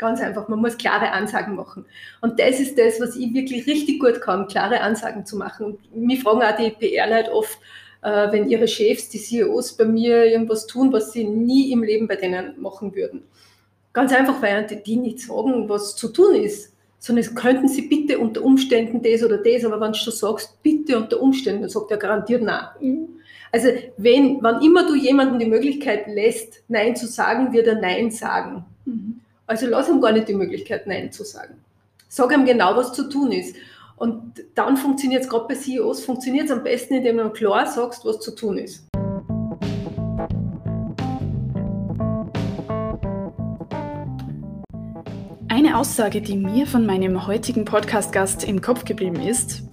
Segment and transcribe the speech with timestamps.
[0.00, 1.84] Ganz einfach, man muss klare Ansagen machen.
[2.22, 5.76] Und das ist das, was ich wirklich richtig gut kann, klare Ansagen zu machen.
[5.92, 7.58] Und mich fragen auch die PR-Leute oft,
[8.00, 12.08] äh, wenn ihre Chefs, die CEOs bei mir irgendwas tun, was sie nie im Leben
[12.08, 13.24] bei denen machen würden.
[13.92, 18.42] Ganz einfach, weil die nicht sagen, was zu tun ist, sondern könnten sie bitte unter
[18.42, 21.98] Umständen das oder das, aber wenn du schon sagst, bitte unter Umständen, dann sagt er
[21.98, 23.06] garantiert nein.
[23.52, 28.10] Also wenn, wann immer du jemandem die Möglichkeit lässt, Nein zu sagen, wird er Nein
[28.10, 28.64] sagen.
[28.86, 29.19] Mhm.
[29.50, 31.56] Also lass ihm gar nicht die Möglichkeit, Nein zu sagen.
[32.06, 33.56] Sag ihm genau, was zu tun ist.
[33.96, 38.04] Und dann funktioniert es, gerade bei CEOs, funktioniert es am besten, indem du klar sagst,
[38.04, 38.86] was zu tun ist.
[45.48, 49.64] Eine Aussage, die mir von meinem heutigen Podcast-Gast im Kopf geblieben ist,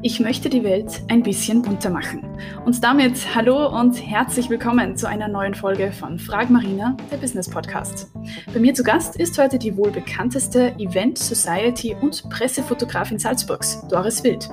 [0.00, 2.22] ich möchte die Welt ein bisschen bunter machen.
[2.64, 7.50] Und damit hallo und herzlich willkommen zu einer neuen Folge von Frag Marina, der Business
[7.50, 8.08] Podcast.
[8.52, 14.22] Bei mir zu Gast ist heute die wohl bekannteste Event, Society und Pressefotografin Salzburgs, Doris
[14.22, 14.48] Wild.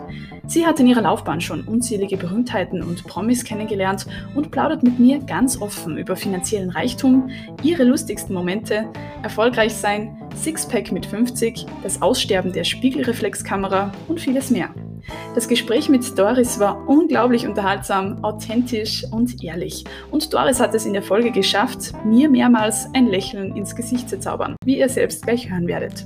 [0.48, 5.20] Sie hat in ihrer Laufbahn schon unzählige Berühmtheiten und Promis kennengelernt und plaudert mit mir
[5.20, 7.30] ganz offen über finanziellen Reichtum,
[7.62, 8.88] ihre lustigsten Momente,
[9.22, 14.70] erfolgreich sein, Sixpack mit 50, das Aussterben der Spiegelreflexkamera und vieles mehr.
[15.34, 19.84] Das Gespräch mit Doris war unglaublich unterhaltsam, authentisch und ehrlich.
[20.12, 24.20] Und Doris hat es in der Folge geschafft, mir mehrmals ein Lächeln ins Gesicht zu
[24.20, 26.06] zaubern, wie ihr selbst gleich hören werdet.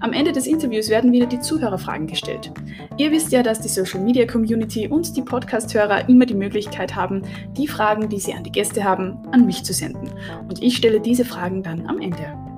[0.00, 2.52] Am Ende des Interviews werden wieder die Zuhörerfragen gestellt.
[2.96, 7.22] Ihr wisst ja, dass die Social Media Community und die Podcast-Hörer immer die Möglichkeit haben,
[7.56, 10.10] die Fragen, die sie an die Gäste haben, an mich zu senden.
[10.48, 12.49] Und ich stelle diese Fragen dann am Ende.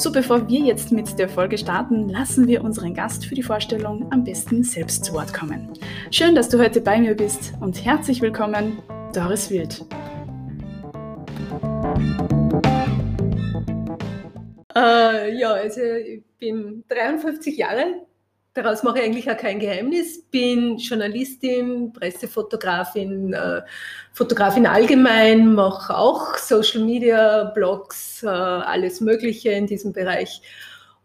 [0.00, 4.10] So, bevor wir jetzt mit der Folge starten, lassen wir unseren Gast für die Vorstellung
[4.10, 5.74] am besten selbst zu Wort kommen.
[6.10, 8.78] Schön, dass du heute bei mir bist und herzlich willkommen,
[9.12, 9.84] Doris Wild.
[14.74, 18.06] Äh, ja, also ich bin 53 Jahre,
[18.54, 20.22] daraus mache ich eigentlich auch kein Geheimnis.
[20.30, 23.62] Bin Journalistin, Pressefotografin, äh,
[24.12, 30.42] Fotografin allgemein, mache auch Social Media, Blogs, äh, alles Mögliche in diesem Bereich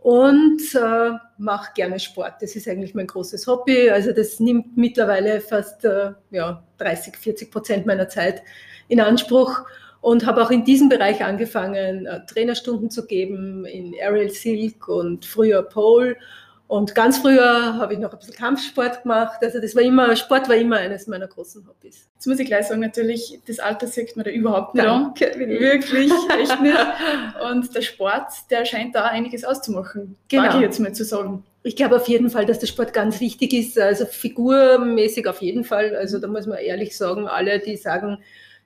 [0.05, 2.35] und äh, mache gerne Sport.
[2.41, 3.89] Das ist eigentlich mein großes Hobby.
[3.89, 8.43] Also das nimmt mittlerweile fast äh, ja, 30, 40 Prozent meiner Zeit
[8.87, 9.63] in Anspruch
[10.01, 15.25] und habe auch in diesem Bereich angefangen, äh, Trainerstunden zu geben in Aerial Silk und
[15.25, 16.17] früher Pole
[16.67, 19.37] und ganz früher habe ich noch ein bisschen Kampfsport gemacht.
[19.41, 22.07] Also das war immer, Sport war immer eines meiner großen Hobbys.
[22.15, 25.39] Jetzt muss ich gleich sagen, natürlich, das Alter sieht man da überhaupt nicht Danke, an.
[25.39, 26.77] Wirklich, echt nicht.
[27.51, 30.17] Und der Sport, der scheint da einiges auszumachen.
[30.27, 30.55] Genau.
[30.55, 31.43] ich jetzt mal zu sagen.
[31.61, 33.77] Ich glaube auf jeden Fall, dass der Sport ganz wichtig ist.
[33.77, 35.95] Also figurmäßig auf jeden Fall.
[35.95, 38.17] Also da muss man ehrlich sagen, alle, die sagen,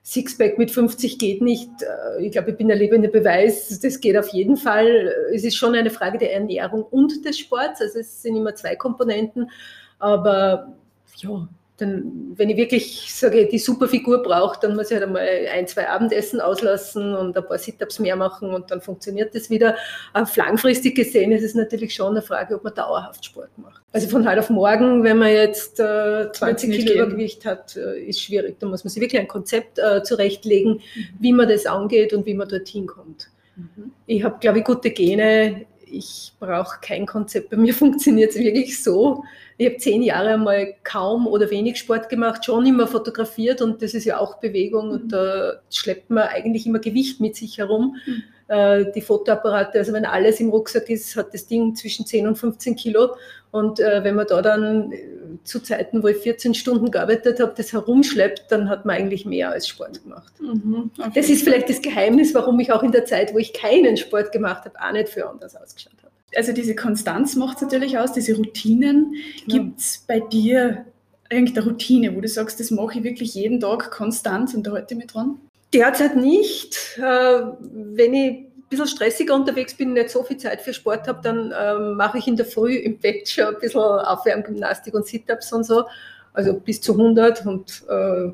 [0.02, 1.70] Sixpack mit 50 geht nicht.
[1.82, 5.12] Äh, ich glaube, ich bin der lebende Beweis, das geht auf jeden Fall.
[5.34, 7.80] Es ist schon eine Frage der Ernährung und des Sports.
[7.80, 9.50] Also es sind immer zwei Komponenten.
[9.98, 10.74] Aber
[11.16, 11.48] ja,
[11.80, 15.66] dann, wenn ich wirklich sage, die super Figur brauche, dann muss ich halt einmal ein,
[15.66, 19.76] zwei Abendessen auslassen und ein paar Sit-Ups mehr machen und dann funktioniert das wieder.
[20.12, 23.82] Auf langfristig gesehen ist es natürlich schon eine Frage, ob man dauerhaft Sport macht.
[23.92, 26.96] Also von heute auf morgen, wenn man jetzt äh, 20 Kilo gehen.
[26.98, 28.56] Übergewicht hat, äh, ist schwierig.
[28.60, 31.08] Da muss man sich wirklich ein Konzept äh, zurechtlegen, mhm.
[31.18, 33.30] wie man das angeht und wie man dorthin kommt.
[33.56, 33.92] Mhm.
[34.06, 37.50] Ich habe, glaube ich, gute Gene ich brauche kein Konzept.
[37.50, 39.24] Bei mir funktioniert es wirklich so.
[39.60, 43.92] Ich habe zehn Jahre mal kaum oder wenig Sport gemacht, schon immer fotografiert und das
[43.92, 45.08] ist ja auch Bewegung und mhm.
[45.10, 47.98] da schleppt man eigentlich immer Gewicht mit sich herum.
[48.06, 48.22] Mhm.
[48.48, 52.36] Äh, die Fotoapparate, also wenn alles im Rucksack ist, hat das Ding zwischen 10 und
[52.36, 53.10] 15 Kilo
[53.50, 54.98] und äh, wenn man da dann äh,
[55.44, 59.50] zu Zeiten, wo ich 14 Stunden gearbeitet habe, das herumschleppt, dann hat man eigentlich mehr
[59.50, 60.32] als Sport gemacht.
[60.40, 61.10] Mhm, okay.
[61.14, 64.32] Das ist vielleicht das Geheimnis, warum ich auch in der Zeit, wo ich keinen Sport
[64.32, 65.99] gemacht habe, auch nicht für anders ausgeschaut habe
[66.36, 69.14] also diese Konstanz macht es natürlich aus, diese Routinen.
[69.46, 69.64] Genau.
[69.64, 70.84] Gibt es bei dir
[71.30, 74.94] irgendeine Routine, wo du sagst, das mache ich wirklich jeden Tag konstant und da halte
[74.94, 75.40] ich mich dran?
[75.72, 76.98] Derzeit nicht.
[76.98, 81.20] Äh, wenn ich ein bisschen stressiger unterwegs bin, nicht so viel Zeit für Sport habe,
[81.22, 85.52] dann ähm, mache ich in der Früh im Bett schon ein bisschen Aufwärmgymnastik und Sit-Ups
[85.52, 85.84] und so.
[86.32, 88.32] Also bis zu 100 und äh,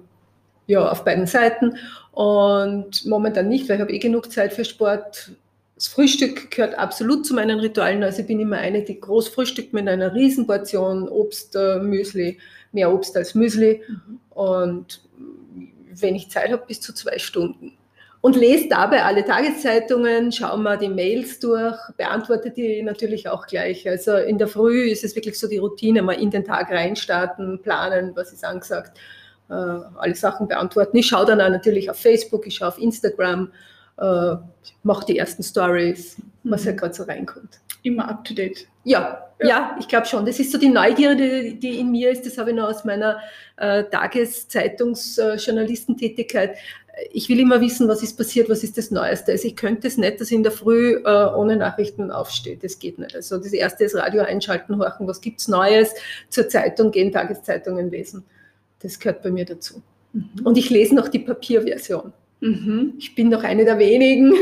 [0.66, 1.76] ja, auf beiden Seiten.
[2.12, 5.32] Und momentan nicht, weil ich habe eh genug Zeit für Sport
[5.76, 8.02] das Frühstück gehört absolut zu meinen Ritualen.
[8.02, 12.38] Also ich bin immer eine, die groß frühstückt mit einer Riesenportion Obst, äh, Müsli,
[12.72, 13.82] mehr Obst als Müsli.
[13.86, 14.20] Mhm.
[14.30, 15.02] Und
[16.00, 17.76] wenn ich Zeit habe, bis zu zwei Stunden.
[18.22, 23.88] Und lese dabei alle Tageszeitungen, schaue mal die Mails durch, beantworte die natürlich auch gleich.
[23.88, 27.60] Also in der Früh ist es wirklich so die Routine, mal in den Tag reinstarten,
[27.62, 28.98] planen, was ist angesagt,
[29.48, 30.96] äh, alle Sachen beantworten.
[30.96, 33.52] Ich schaue dann natürlich auf Facebook, ich schaue auf Instagram,
[33.98, 34.36] äh,
[34.82, 36.68] mache die ersten Stories, was mhm.
[36.68, 37.60] halt gerade so reinkommt.
[37.82, 38.66] Immer up to date.
[38.84, 40.24] Ja, ja, ja ich glaube schon.
[40.26, 42.26] Das ist so die Neugierde, die in mir ist.
[42.26, 43.18] Das habe ich noch aus meiner
[43.56, 46.50] äh, Tageszeitungsjournalistentätigkeit.
[46.50, 46.56] Äh,
[47.12, 49.32] ich will immer wissen, was ist passiert, was ist das Neueste.
[49.32, 52.56] Also ich könnte es nicht, dass ich in der Früh äh, ohne Nachrichten aufstehe.
[52.56, 53.14] Das geht nicht.
[53.14, 55.92] Also das Erste ist Radio einschalten, horchen, was gibt es Neues,
[56.30, 58.24] zur Zeitung gehen, Tageszeitungen lesen.
[58.80, 59.82] Das gehört bei mir dazu.
[60.12, 60.30] Mhm.
[60.44, 62.14] Und ich lese noch die Papierversion.
[62.40, 62.94] Mhm.
[62.98, 64.34] Ich bin noch eine der wenigen,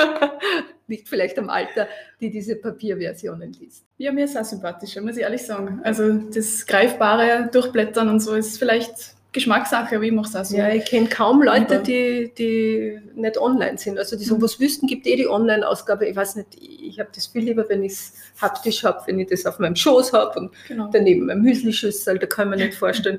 [0.86, 1.88] liegt vielleicht am Alter,
[2.20, 3.84] die diese Papierversionen liest.
[3.96, 5.80] Ja, mir ist auch sympathischer, muss ich ehrlich sagen.
[5.82, 10.56] Also das Greifbare Durchblättern und so ist vielleicht Geschmackssache, aber ich mache es auch so.
[10.56, 13.98] Ja, ich kenne kaum Leute, die, die nicht online sind.
[13.98, 14.42] Also die so mhm.
[14.42, 16.06] was wüssten, gibt eh die Online-Ausgabe.
[16.06, 19.28] Ich weiß nicht, ich habe das viel lieber, wenn ich es haptisch habe, wenn ich
[19.28, 20.88] das auf meinem Schoß habe und genau.
[20.92, 23.18] daneben mein Müslischüssel, da kann man nicht vorstellen.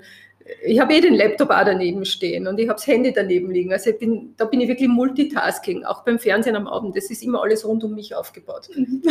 [0.63, 3.73] Ich habe eh den Laptop auch daneben stehen und ich habe das Handy daneben liegen.
[3.73, 6.95] Also bin, da bin ich wirklich Multitasking, auch beim Fernsehen am Abend.
[6.95, 8.69] Das ist immer alles rund um mich aufgebaut.
[8.75, 9.01] Mhm.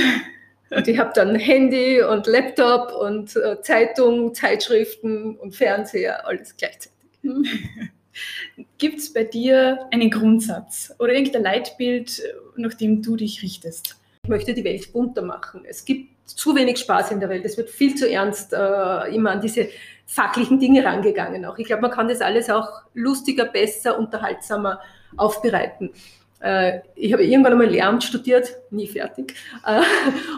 [0.71, 6.93] Und ich habe dann Handy und Laptop und äh, Zeitung, Zeitschriften und Fernseher, alles gleichzeitig.
[8.79, 12.23] Gibt es bei dir einen Grundsatz oder irgendein Leitbild,
[12.57, 13.97] nach dem du dich richtest?
[14.23, 15.65] Ich möchte die Welt bunter machen.
[15.67, 17.45] Es gibt zu wenig Spaß in der Welt.
[17.45, 19.69] Es wird viel zu ernst äh, immer an diese
[20.07, 21.45] fachlichen Dinge rangegangen.
[21.45, 24.81] Auch ich glaube, man kann das alles auch lustiger, besser, unterhaltsamer
[25.17, 25.91] aufbereiten.
[26.45, 29.35] Äh, ich habe irgendwann einmal Lehramt studiert, nie fertig.
[29.67, 29.81] Äh,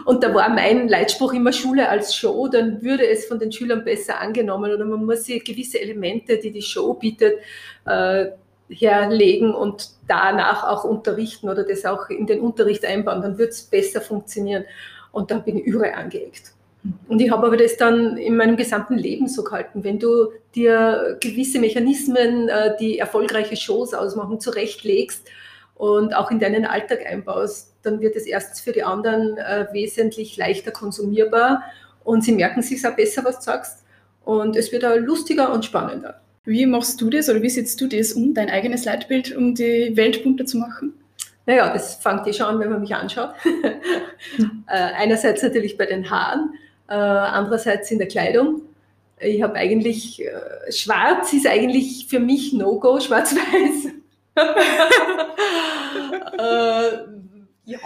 [0.05, 3.83] und da war mein Leitspruch immer Schule als Show, dann würde es von den Schülern
[3.83, 7.39] besser angenommen oder man muss sich gewisse Elemente, die die Show bietet,
[7.85, 8.27] äh,
[8.69, 13.63] herlegen und danach auch unterrichten oder das auch in den Unterricht einbauen, dann wird es
[13.63, 14.65] besser funktionieren.
[15.11, 16.53] Und da bin ich überall angeeckt.
[17.07, 19.83] Und ich habe aber das dann in meinem gesamten Leben so gehalten.
[19.83, 22.49] Wenn du dir gewisse Mechanismen,
[22.79, 25.27] die erfolgreiche Shows ausmachen, zurechtlegst,
[25.77, 30.35] und auch in deinen Alltag einbaust, dann wird es erstens für die anderen äh, wesentlich
[30.35, 31.63] leichter konsumierbar
[32.03, 33.83] und sie merken sich auch besser, was du sagst
[34.25, 36.21] und es wird auch lustiger und spannender.
[36.45, 39.95] Wie machst du das oder wie setzt du das um, dein eigenes Leitbild, um die
[39.95, 40.93] Welt bunter zu machen?
[41.45, 43.33] Naja, das fängt eh schon an, wenn man mich anschaut.
[43.53, 46.53] äh, einerseits natürlich bei den Haaren,
[46.87, 48.61] äh, andererseits in der Kleidung.
[49.19, 53.93] Ich habe eigentlich, äh, schwarz ist eigentlich für mich No-Go, schwarz-weiß.
[56.37, 56.97] äh,
[57.65, 57.79] ja,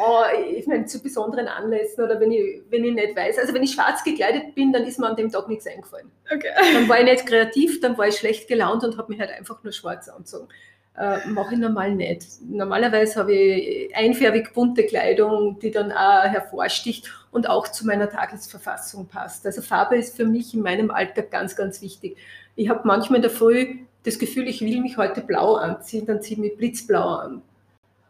[0.56, 3.40] ich meine, zu besonderen Anlässen oder wenn ich, wenn ich nicht weiß.
[3.40, 6.12] Also wenn ich schwarz gekleidet bin, dann ist mir an dem Tag nichts eingefallen.
[6.32, 6.50] Okay.
[6.74, 9.64] Dann war ich nicht kreativ, dann war ich schlecht gelaunt und habe mich halt einfach
[9.64, 10.50] nur schwarz angezogen.
[10.98, 12.28] Äh, Mache ich normal nicht.
[12.50, 19.08] Normalerweise habe ich einfärbig bunte Kleidung, die dann auch hervorsticht und auch zu meiner Tagesverfassung
[19.08, 19.46] passt.
[19.46, 22.18] Also Farbe ist für mich in meinem Alltag ganz, ganz wichtig.
[22.56, 26.22] Ich habe manchmal in der Früh das Gefühl, ich will mich heute blau anziehen, dann
[26.22, 27.42] ziehe ich mich blitzblau an.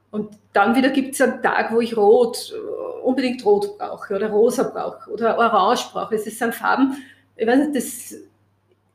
[0.09, 4.29] Und dann wieder gibt es einen Tag, wo ich rot, äh, unbedingt rot brauche oder
[4.29, 6.15] rosa brauche oder orange brauche.
[6.15, 6.97] Es sind Farben,
[7.35, 8.15] ich weiß nicht, das,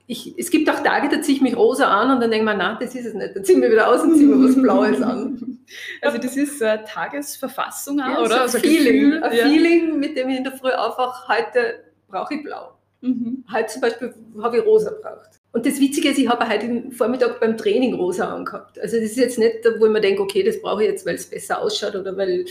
[0.07, 2.53] ich, es gibt auch Tage, da ziehe ich mich rosa an und dann denke ich
[2.53, 3.35] mir, nein, das ist es nicht.
[3.35, 5.59] Dann ziehen wir wieder aus und ziehen wir was Blaues an.
[6.01, 8.29] Also das ist äh, Tagesverfassung auch, ja, oder?
[8.29, 9.45] So also ein Feeling, ein ja.
[9.45, 12.77] Feeling, mit dem ich in der Früh aufwache, heute brauche ich blau.
[13.01, 13.45] Mhm.
[13.53, 15.41] Heute zum Beispiel habe ich rosa braucht.
[15.53, 18.79] Und das Witzige ist, ich habe heute Vormittag beim Training rosa angehabt.
[18.79, 21.17] Also das ist jetzt nicht, wo ich mir denke, okay, das brauche ich jetzt, weil
[21.17, 22.45] es besser ausschaut oder weil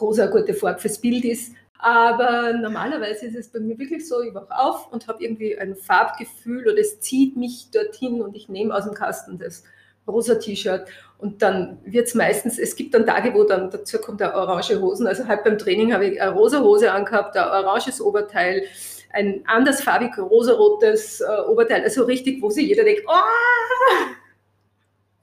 [0.00, 1.52] rosa eine gute Farbe fürs Bild ist.
[1.78, 5.76] Aber normalerweise ist es bei mir wirklich so, ich wache auf und habe irgendwie ein
[5.76, 9.62] Farbgefühl oder es zieht mich dorthin und ich nehme aus dem Kasten das
[10.06, 10.88] rosa T-Shirt
[11.18, 14.80] und dann wird es meistens, es gibt dann Tage, wo dann dazu kommt eine orange
[14.80, 15.06] Hosen.
[15.06, 18.64] Also halt beim Training habe ich eine rosa Hose angehabt, ein oranges Oberteil,
[19.12, 23.12] ein andersfarbig rosarotes äh, Oberteil, also richtig, wo sich jeder denkt, oh!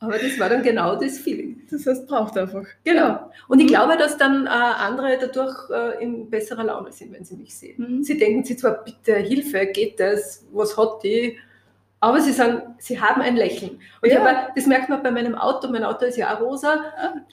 [0.05, 1.61] Aber das war dann genau das Feeling.
[1.69, 2.63] Das heißt, braucht einfach.
[2.83, 3.31] Genau.
[3.47, 7.35] Und ich glaube, dass dann äh, andere dadurch äh, in besserer Laune sind, wenn sie
[7.35, 7.75] mich sehen.
[7.77, 8.03] Mhm.
[8.03, 11.37] Sie denken sich zwar, bitte Hilfe, geht das, was hat die?
[11.99, 13.79] Aber sie sagen, sie haben ein Lächeln.
[14.01, 14.23] Und ja.
[14.23, 15.67] habe, das merkt man bei meinem Auto.
[15.69, 16.83] Mein Auto ist ja auch rosa,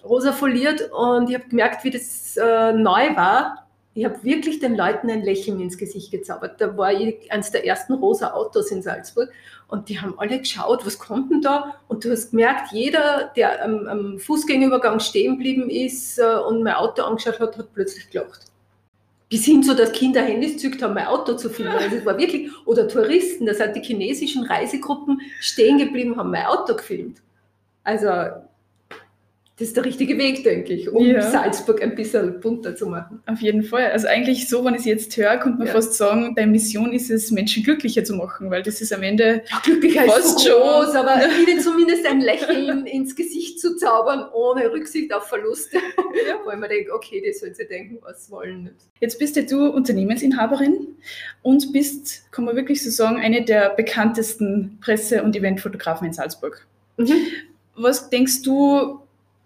[0.05, 0.91] rosa foliert.
[0.93, 3.63] Und ich habe gemerkt, wie das äh, neu war
[3.95, 6.61] ich habe wirklich den Leuten ein Lächeln ins Gesicht gezaubert.
[6.61, 9.31] Da war ich eines der ersten rosa Autos in Salzburg
[9.73, 11.77] und die haben alle geschaut, was kommt denn da?
[11.89, 16.75] Und du hast gemerkt, jeder, der am, am Fußgängerübergang stehen geblieben ist äh, und mein
[16.75, 18.45] Auto angeschaut hat, hat plötzlich gelacht.
[19.31, 21.73] Bis hin zu, dass Kinder Handys zückt haben, mein Auto zu filmen.
[21.73, 26.45] Also es war wirklich, oder Touristen, da sind die chinesischen Reisegruppen stehen geblieben, haben mein
[26.45, 27.23] Auto gefilmt.
[27.83, 28.09] Also
[29.59, 31.21] das ist der richtige Weg, denke ich, um ja.
[31.21, 33.23] Salzburg ein bisschen bunter zu machen.
[33.27, 33.91] Auf jeden Fall.
[33.91, 35.75] Also eigentlich so, wenn ich es jetzt höre, könnte man ja.
[35.75, 39.43] fast sagen, deine Mission ist es, Menschen glücklicher zu machen, weil das ist am Ende
[39.49, 44.25] ja, glücklicher fast ist so groß, aber ihnen zumindest ein Lächeln ins Gesicht zu zaubern,
[44.33, 45.77] ohne Rücksicht auf Verluste.
[46.27, 46.39] Ja.
[46.45, 48.77] Wo ich mir denke, okay, das sollen sie denken, was wollen nicht.
[49.01, 50.89] Jetzt bist ja du Unternehmensinhaberin
[51.43, 56.67] und bist, kann man wirklich so sagen, eine der bekanntesten Presse- und Eventfotografen in Salzburg.
[56.97, 57.27] Mhm.
[57.75, 59.02] Was denkst du,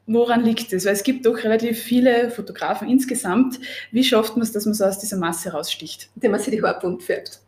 [0.07, 0.87] Woran liegt es?
[0.87, 3.59] Weil es gibt doch relativ viele Fotografen insgesamt.
[3.91, 6.11] Wie schafft man es, dass man so aus dieser Masse raussticht?
[6.15, 7.41] Indem man sich die Haare bunt färbt.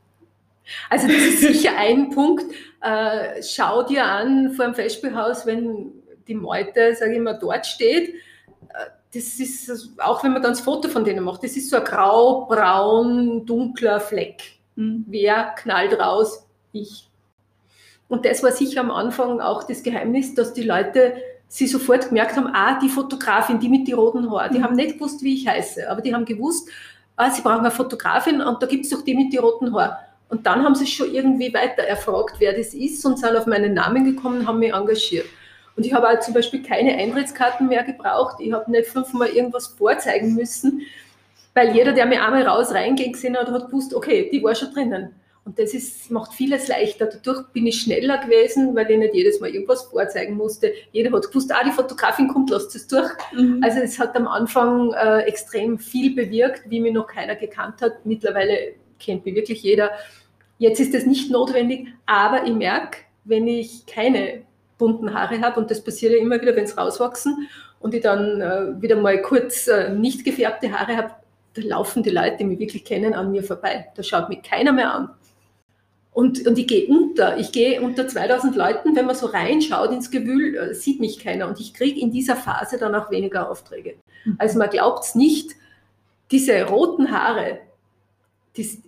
[0.91, 2.45] Also das ist sicher ein Punkt.
[2.83, 5.93] Äh, schau dir an vor dem Festspielhaus, wenn
[6.27, 8.09] die Meute, sage ich mal, dort steht.
[8.09, 11.77] Äh, das ist, auch wenn man dann das Foto von denen macht, das ist so
[11.77, 14.43] ein grau-braun, dunkler Fleck.
[14.75, 15.05] Mhm.
[15.07, 16.47] Wer knallt raus?
[16.73, 17.09] Ich.
[18.09, 21.15] Und das war sicher am Anfang auch das Geheimnis, dass die Leute
[21.49, 24.65] sie sofort gemerkt haben, ah, die Fotografin, die mit den roten Haaren, die mhm.
[24.65, 26.69] haben nicht gewusst, wie ich heiße, aber die haben gewusst,
[27.17, 29.97] ah, sie brauchen eine Fotografin und da gibt es doch die mit den roten Haaren.
[30.29, 33.73] Und dann haben sie schon irgendwie weiter erfragt, wer das ist und sind auf meinen
[33.73, 35.25] Namen gekommen, haben mich engagiert.
[35.75, 38.37] Und ich habe auch zum Beispiel keine Eintrittskarten mehr gebraucht.
[38.41, 40.83] Ich habe nicht fünfmal irgendwas vorzeigen müssen,
[41.55, 44.73] weil jeder, der mir einmal raus reingehen gesehen hat, hat gewusst, okay, die war schon
[44.73, 45.15] drinnen.
[45.49, 47.07] Und das ist, macht vieles leichter.
[47.07, 50.75] Dadurch bin ich schneller gewesen, weil ich nicht jedes Mal irgendwas vorzeigen musste.
[50.93, 53.11] Jeder hat gewusst, ah, die Fotografin kommt, lasst es durch.
[53.33, 53.63] Mhm.
[53.65, 58.05] Also es hat am Anfang äh, extrem viel bewirkt, wie mir noch keiner gekannt hat.
[58.05, 59.93] Mittlerweile kennt mich wirklich jeder.
[60.59, 64.43] Jetzt ist das nicht notwendig, aber ich merke, wenn ich keine
[64.77, 67.49] bunten Haare habe, und das passiert ja immer wieder, wenn es rauswachsen,
[67.81, 71.11] und ich dann äh, wieder mal kurz äh, nicht gefärbte Haare habe,
[71.55, 73.87] da laufen die Leute, die mich wirklich kennen, an mir vorbei.
[73.95, 75.11] Da schaut mich keiner mehr an.
[76.13, 77.39] Und, und ich gehe unter.
[77.39, 78.97] Ich gehe unter 2000 Leuten.
[78.97, 81.49] Wenn man so reinschaut ins Gewühl, äh, sieht mich keiner.
[81.49, 83.95] Und ich kriege in dieser Phase dann auch weniger Aufträge.
[84.25, 84.37] Mhm.
[84.39, 85.53] Also man glaubt es nicht,
[86.31, 87.61] diese roten Haare,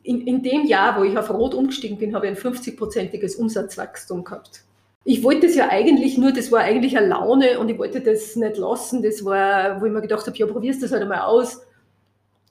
[0.02, 4.24] in, in, dem Jahr, wo ich auf Rot umgestiegen bin, habe ich ein 50-prozentiges Umsatzwachstum
[4.24, 4.62] gehabt.
[5.04, 8.36] Ich wollte das ja eigentlich nur, das war eigentlich eine Laune und ich wollte das
[8.36, 9.02] nicht lassen.
[9.02, 11.62] Das war, wo ich mir gedacht habe, ja, probierst das halt einmal aus.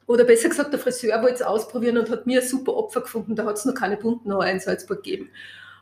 [0.10, 3.36] Oder besser gesagt, der Friseur wollte es ausprobieren und hat mir ein super Opfer gefunden.
[3.36, 5.30] Da hat es noch keine bunten Haare in Salzburg gegeben.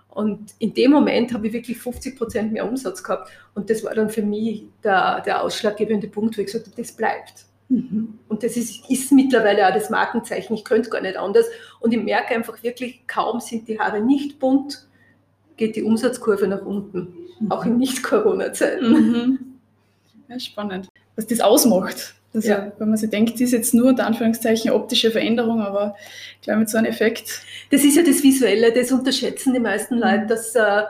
[0.10, 3.32] Und in dem Moment habe ich wirklich 50 Prozent mehr Umsatz gehabt.
[3.56, 6.92] Und das war dann für mich der, der ausschlaggebende Punkt, wo ich gesagt habe, das
[6.92, 7.46] bleibt.
[7.70, 8.20] Mhm.
[8.28, 10.56] Und das ist, ist mittlerweile auch das Markenzeichen.
[10.56, 11.46] Ich könnte gar nicht anders.
[11.80, 14.90] Und ich merke einfach wirklich, kaum sind die Haare nicht bunt,
[15.56, 17.14] geht die Umsatzkurve nach unten.
[17.40, 17.50] Mhm.
[17.50, 18.92] Auch in Nicht-Corona-Zeiten.
[18.92, 19.40] Mhm.
[20.28, 20.90] Ja, spannend.
[21.16, 22.72] Was das ausmacht, also, ja.
[22.78, 25.96] wenn man sich denkt, das ist jetzt nur unter Anführungszeichen optische Veränderung, aber
[26.36, 27.42] ich glaube mit so einem Effekt.
[27.72, 30.02] Das ist ja das Visuelle, das unterschätzen die meisten mhm.
[30.02, 30.84] Leute, dass äh,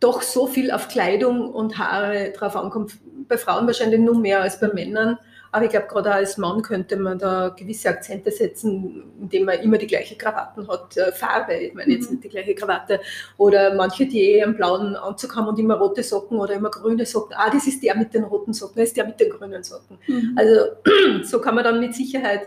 [0.00, 2.96] doch so viel auf Kleidung und Haare drauf ankommt.
[3.28, 5.18] Bei Frauen wahrscheinlich nur mehr als bei Männern.
[5.52, 9.78] Aber ich glaube, gerade als Mann könnte man da gewisse Akzente setzen, indem man immer
[9.78, 12.16] die gleiche Krawatten hat, äh, Farbe, ich meine jetzt mhm.
[12.16, 13.00] nicht die gleiche Krawatte.
[13.36, 17.06] Oder manche, die eh einen blauen Anzug haben und immer rote Socken oder immer grüne
[17.06, 17.34] Socken.
[17.36, 19.98] Ah, das ist der mit den roten Socken, das ist der mit den grünen Socken.
[20.06, 20.36] Mhm.
[20.36, 20.60] Also
[21.22, 22.42] so kann man dann mit Sicherheit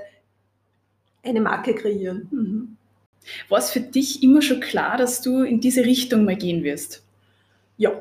[1.23, 2.27] eine Marke kreieren.
[2.31, 2.77] Mhm.
[3.49, 7.03] War es für dich immer schon klar, dass du in diese Richtung mal gehen wirst?
[7.77, 7.91] Ja.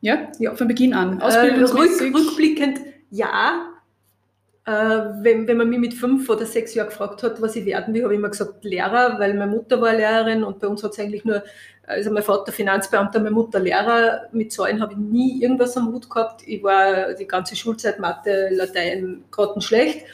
[0.00, 0.30] Ja?
[0.38, 0.54] Ja.
[0.54, 1.20] Von Beginn an?
[1.20, 2.00] Ausbildungsmäßig?
[2.00, 3.65] Äh, rück, rückblickend ja, äh,
[4.66, 8.02] wenn, wenn man mich mit fünf oder sechs Jahren gefragt hat, was ich werden will,
[8.02, 10.98] habe ich immer gesagt Lehrer, weil meine Mutter war Lehrerin und bei uns hat es
[10.98, 11.44] eigentlich nur,
[11.86, 14.22] also mein Vater Finanzbeamter, meine Mutter Lehrer.
[14.32, 16.42] Mit Zahlen habe ich nie irgendwas am Hut gehabt.
[16.48, 20.04] Ich war die ganze Schulzeit Mathe, Latein grottenschlecht.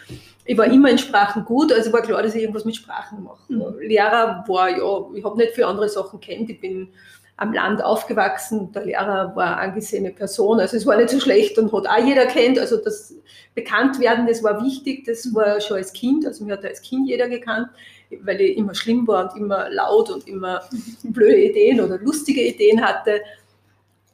[0.44, 3.50] Ich war immer in Sprachen gut, also war klar, dass ich irgendwas mit Sprachen mache.
[3.50, 3.78] Mhm.
[3.80, 6.50] Lehrer war, ja, ich habe nicht viele andere Sachen kennt.
[6.50, 6.88] Ich bin
[7.42, 8.70] am Land aufgewachsen.
[8.72, 12.06] Der Lehrer war eine angesehene Person, also es war nicht so schlecht und hat auch
[12.06, 12.58] jeder kennt.
[12.58, 13.14] Also das
[13.54, 17.28] Bekanntwerden, das war wichtig, das war schon als Kind, also mir hat als Kind jeder
[17.28, 17.68] gekannt,
[18.22, 20.62] weil ich immer schlimm war und immer laut und immer
[21.02, 23.20] blöde Ideen oder lustige Ideen hatte.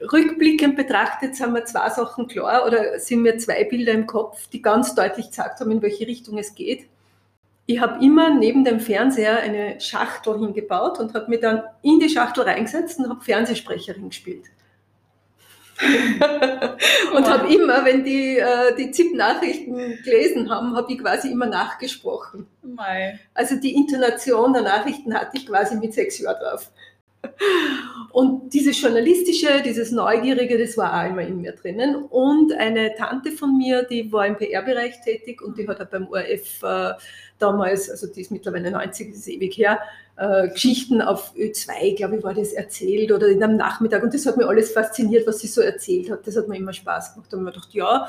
[0.01, 4.63] Rückblickend betrachtet sind mir zwei Sachen klar oder sind mir zwei Bilder im Kopf, die
[4.63, 6.87] ganz deutlich gezeigt haben, in welche Richtung es geht
[7.71, 12.09] ich habe immer neben dem Fernseher eine Schachtel hingebaut und habe mir dann in die
[12.09, 14.47] Schachtel reingesetzt und habe Fernsehsprecherin gespielt.
[17.15, 22.47] und habe immer, wenn die äh, die ZIP-Nachrichten gelesen haben, habe ich quasi immer nachgesprochen.
[22.63, 23.21] Mei.
[23.35, 26.73] Also die Intonation der Nachrichten hatte ich quasi mit sechs Jahren drauf.
[28.13, 31.97] Und dieses Journalistische, dieses Neugierige, das war auch immer in mir drinnen.
[31.97, 36.09] Und eine Tante von mir, die war im PR-Bereich tätig und die hat auch beim
[36.09, 36.95] ORF äh,
[37.39, 39.79] damals, also die ist mittlerweile 90, das ist ewig her,
[40.17, 44.03] äh, Geschichten auf Ö2, glaube ich, war das erzählt oder in einem Nachmittag.
[44.03, 46.27] Und das hat mir alles fasziniert, was sie so erzählt hat.
[46.27, 47.33] Das hat mir immer Spaß gemacht.
[47.33, 48.09] Und man gedacht, ja,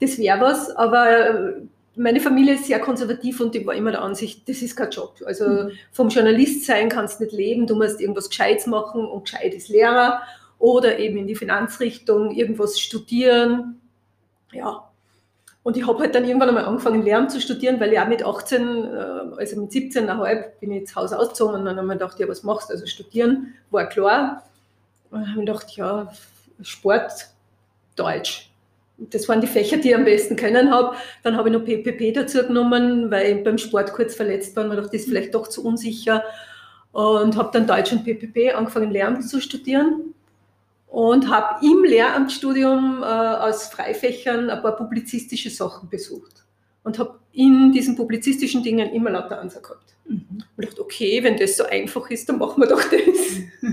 [0.00, 1.54] das wäre was, aber
[1.94, 5.16] meine Familie ist sehr konservativ und die war immer der Ansicht, das ist kein Job.
[5.26, 5.72] Also mhm.
[5.90, 9.68] vom Journalist sein kannst du nicht leben, du musst irgendwas Gescheites machen und gescheit ist
[9.68, 10.22] Lehrer
[10.58, 13.80] oder eben in die Finanzrichtung irgendwas studieren.
[14.52, 14.91] Ja.
[15.62, 18.24] Und ich habe halt dann irgendwann einmal angefangen, Lehramt zu studieren, weil ich auch mit
[18.24, 18.88] 18, äh,
[19.36, 22.28] also mit 17,5 bin ich ins Haus ausgezogen und dann habe ich mir gedacht, ja,
[22.28, 22.74] was machst du?
[22.74, 24.44] Also studieren war klar.
[25.10, 26.12] Und dann habe ich gedacht, ja,
[26.62, 27.28] Sport,
[27.94, 28.52] Deutsch
[29.10, 30.96] das waren die Fächer, die ich am besten können habe.
[31.22, 34.70] Dann habe ich noch PPP dazu genommen, weil ich beim Sport kurz verletzt war und
[34.70, 36.22] dachte, das ist vielleicht doch zu unsicher.
[36.92, 40.14] Und habe dann Deutsch und PPP angefangen, Lehramt zu studieren.
[40.92, 46.44] Und habe im Lehramtsstudium äh, aus Freifächern ein paar publizistische Sachen besucht.
[46.82, 49.96] Und habe in diesen publizistischen Dingen immer lauter Ansatz gehabt.
[50.06, 50.44] Mhm.
[50.54, 53.72] Und dachte, okay, wenn das so einfach ist, dann machen wir doch das.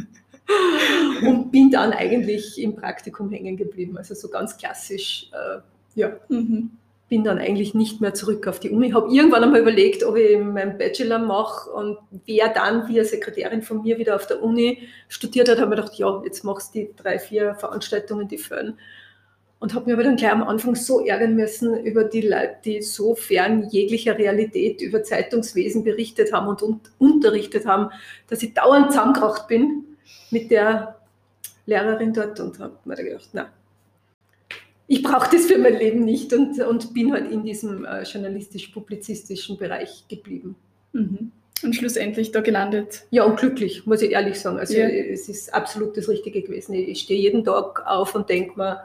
[1.28, 3.98] und bin dann eigentlich im Praktikum hängen geblieben.
[3.98, 5.60] Also so ganz klassisch, äh,
[6.00, 6.14] ja.
[6.30, 6.72] Mhm.
[7.10, 8.88] Bin dann eigentlich nicht mehr zurück auf die Uni.
[8.88, 13.06] Ich habe irgendwann einmal überlegt, ob ich meinen Bachelor mache und wer dann wie eine
[13.06, 16.76] Sekretärin von mir wieder auf der Uni studiert hat, habe mir gedacht, ja, jetzt machst
[16.76, 18.78] du die drei, vier Veranstaltungen, die fern.
[19.60, 22.82] Und habe mir aber dann gleich am Anfang so ärgern müssen über die Leute, die
[22.82, 27.90] so fern jeglicher Realität über Zeitungswesen berichtet haben und, unterrichtet haben,
[28.28, 29.98] dass ich dauernd zusammengebracht bin
[30.32, 31.00] mit der
[31.66, 33.50] Lehrerin dort und habe mir gedacht, na,
[34.92, 39.58] ich brauche das für mein Leben nicht und, und bin halt in diesem äh, journalistisch-publizistischen
[39.58, 40.56] Bereich geblieben.
[40.94, 41.32] Mhm.
[41.62, 43.04] Und schlussendlich da gelandet.
[43.12, 44.58] Ja, und glücklich, muss ich ehrlich sagen.
[44.58, 44.88] Also ja.
[44.88, 46.74] es ist absolut das Richtige gewesen.
[46.74, 48.82] Ich stehe jeden Tag auf und denke mir,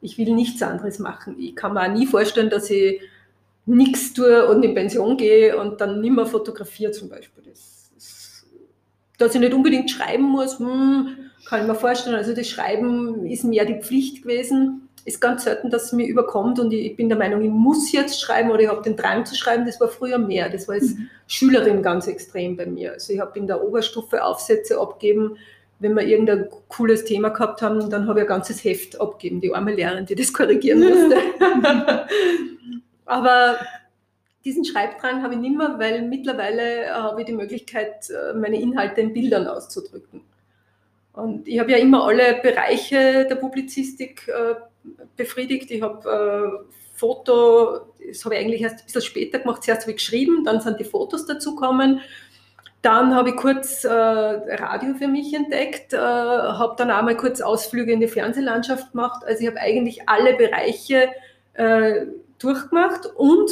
[0.00, 1.36] ich will nichts anderes machen.
[1.38, 3.00] Ich kann mir auch nie vorstellen, dass ich
[3.66, 7.44] nichts tue und in Pension gehe und dann nicht mehr fotografiere zum Beispiel.
[7.44, 7.74] Das
[9.18, 12.16] dass ich nicht unbedingt schreiben muss, hm, kann ich mir vorstellen.
[12.16, 14.83] Also das Schreiben ist mehr die Pflicht gewesen.
[15.04, 18.20] Ist ganz selten, dass es mir überkommt und ich, bin der Meinung, ich muss jetzt
[18.20, 19.66] schreiben oder ich habe den Drang zu schreiben.
[19.66, 20.48] Das war früher mehr.
[20.48, 21.10] Das war als mhm.
[21.26, 22.92] Schülerin ganz extrem bei mir.
[22.92, 25.36] Also ich habe in der Oberstufe Aufsätze abgeben.
[25.78, 29.40] Wenn wir irgendein cooles Thema gehabt haben, dann habe ich ein ganzes Heft abgegeben.
[29.42, 31.18] Die arme Lehrerin, die das korrigieren musste.
[33.04, 33.58] Aber
[34.44, 38.60] diesen Schreibdrang habe ich nicht mehr, weil mittlerweile äh, habe ich die Möglichkeit, äh, meine
[38.60, 40.22] Inhalte in Bildern auszudrücken.
[41.12, 44.54] Und ich habe ja immer alle Bereiche der Publizistik äh,
[45.16, 45.70] befriedigt.
[45.70, 49.64] Ich habe Foto, das habe ich eigentlich erst ein bisschen später gemacht.
[49.64, 52.00] Zuerst habe ich geschrieben, dann sind die Fotos dazugekommen.
[52.82, 57.40] Dann habe ich kurz äh, Radio für mich entdeckt, äh, habe dann auch mal kurz
[57.40, 59.24] Ausflüge in die Fernsehlandschaft gemacht.
[59.24, 61.08] Also ich habe eigentlich alle Bereiche
[61.54, 62.06] äh,
[62.38, 63.50] durchgemacht und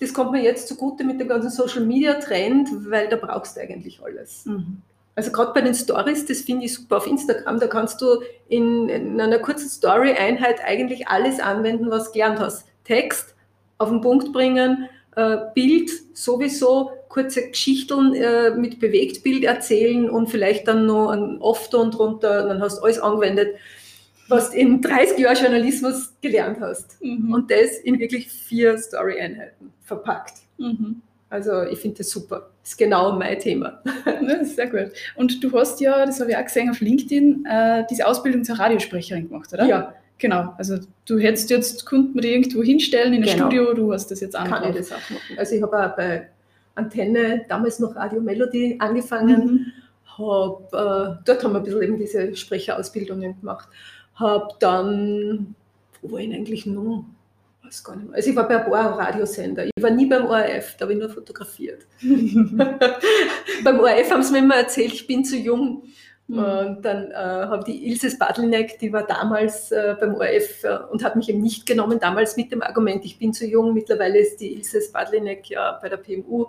[0.00, 3.60] das kommt mir jetzt zugute mit dem ganzen Social Media Trend, weil da brauchst du
[3.60, 4.46] eigentlich alles.
[4.46, 4.80] Mhm.
[5.14, 8.88] Also gerade bei den Stories, das finde ich super auf Instagram, da kannst du in,
[8.88, 12.66] in einer kurzen Story-Einheit eigentlich alles anwenden, was du gelernt hast.
[12.84, 13.34] Text
[13.78, 20.66] auf den Punkt bringen, äh, Bild sowieso, kurze Geschichten äh, mit Bewegtbild erzählen und vielleicht
[20.66, 23.56] dann noch ein Off-Ton drunter, dann hast du alles angewendet
[24.32, 27.00] was du in 30 Jahren Journalismus gelernt hast.
[27.02, 27.32] Mhm.
[27.32, 30.38] Und das in wirklich vier Story-Einheiten verpackt.
[30.58, 31.02] Mhm.
[31.28, 32.50] Also ich finde das super.
[32.62, 33.82] Das ist genau mein Thema.
[34.06, 34.92] Ja, sehr gut.
[35.16, 38.58] Und du hast ja, das habe ich auch gesehen auf LinkedIn, äh, diese Ausbildung zur
[38.58, 39.66] Radiosprecherin gemacht, oder?
[39.66, 39.94] Ja.
[40.18, 40.54] Genau.
[40.56, 43.46] Also du hättest jetzt, konnten wir die irgendwo hinstellen in ein genau.
[43.46, 45.36] Studio, du hast das jetzt auch Kann ich das auch machen.
[45.36, 46.28] Also ich habe auch bei
[46.76, 49.44] Antenne, damals noch Radio Melody, angefangen.
[49.44, 49.72] Mhm.
[50.18, 53.68] Hab, äh, dort haben wir ein bisschen eben diese Sprecherausbildungen gemacht
[54.14, 55.54] habe dann,
[56.00, 57.04] wo war ich eigentlich noch?
[57.72, 58.16] Weiß gar nicht mehr.
[58.16, 59.64] Also ich war bei ein paar Radiosender.
[59.64, 61.86] Ich war nie beim ORF, da habe ich nur fotografiert.
[62.02, 65.84] beim ORF haben sie mir immer erzählt, ich bin zu jung.
[66.26, 66.38] Mhm.
[66.38, 71.02] Und dann äh, habe die Ilse Spadlinek, die war damals äh, beim ORF äh, und
[71.02, 73.72] hat mich eben nicht genommen, damals mit dem Argument, ich bin zu jung.
[73.72, 76.48] Mittlerweile ist die Ilse Spadlinek ja bei der PMU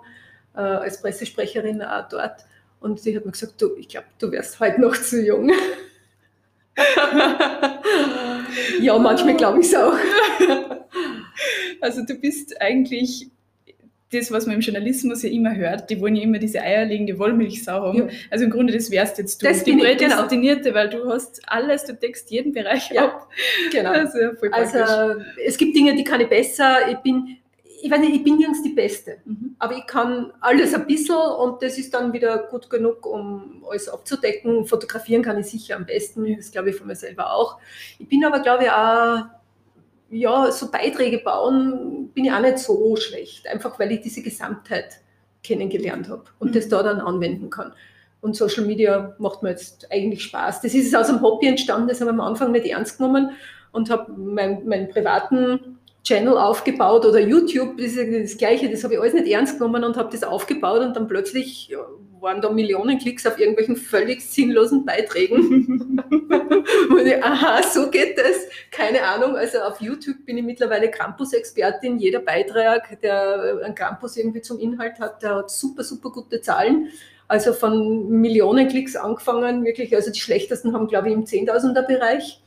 [0.54, 2.44] äh, als Pressesprecherin dort.
[2.80, 5.50] Und sie hat mir gesagt, du, ich glaube, du wärst heute noch zu jung
[8.80, 9.94] ja, manchmal glaube ich es auch.
[11.84, 13.28] Also du bist eigentlich
[14.12, 17.72] das, was man im Journalismus ja immer hört, die wollen ja immer diese eierlegende Wollmilchsau
[17.72, 17.98] haben.
[17.98, 18.08] Ja.
[18.30, 19.46] Also im Grunde, das wärst jetzt du.
[19.46, 20.74] Das die prädestinierte, genau.
[20.76, 23.06] weil du hast alles, du deckst jeden Bereich ja.
[23.06, 23.28] ab.
[23.72, 23.90] Genau.
[23.90, 24.18] Also,
[24.52, 26.88] also es gibt Dinge, die kann ich besser.
[26.90, 27.38] Ich bin
[27.84, 29.56] ich weiß nicht, ich bin nirgends die Beste, mhm.
[29.58, 33.90] aber ich kann alles ein bisschen und das ist dann wieder gut genug, um alles
[33.90, 34.64] abzudecken.
[34.64, 37.58] Fotografieren kann ich sicher am besten, das glaube ich von mir selber auch.
[37.98, 39.24] Ich bin aber, glaube ich, auch,
[40.14, 45.00] ja, so Beiträge bauen bin ich auch nicht so schlecht, einfach weil ich diese Gesamtheit
[45.42, 46.54] kennengelernt habe und mhm.
[46.54, 47.72] das da dann anwenden kann.
[48.20, 50.62] Und Social Media macht mir jetzt eigentlich Spaß.
[50.62, 53.32] Das ist aus einem Hobby entstanden, das habe ich am Anfang nicht ernst genommen
[53.72, 58.94] und habe meinen, meinen privaten Channel aufgebaut oder YouTube, das ist das Gleiche, das habe
[58.94, 61.74] ich alles nicht ernst genommen und habe das aufgebaut und dann plötzlich
[62.24, 66.02] waren da Millionen Klicks auf irgendwelchen völlig sinnlosen Beiträgen.
[66.90, 68.48] und ich, aha, so geht das.
[68.70, 69.36] Keine Ahnung.
[69.36, 71.98] Also auf YouTube bin ich mittlerweile Campus-Expertin.
[71.98, 76.88] Jeder Beitrag, der ein Campus irgendwie zum Inhalt hat, der hat super, super gute Zahlen.
[77.28, 82.40] Also von Millionen Klicks angefangen, wirklich, also die schlechtesten haben, glaube ich, im Zehntausender-Bereich.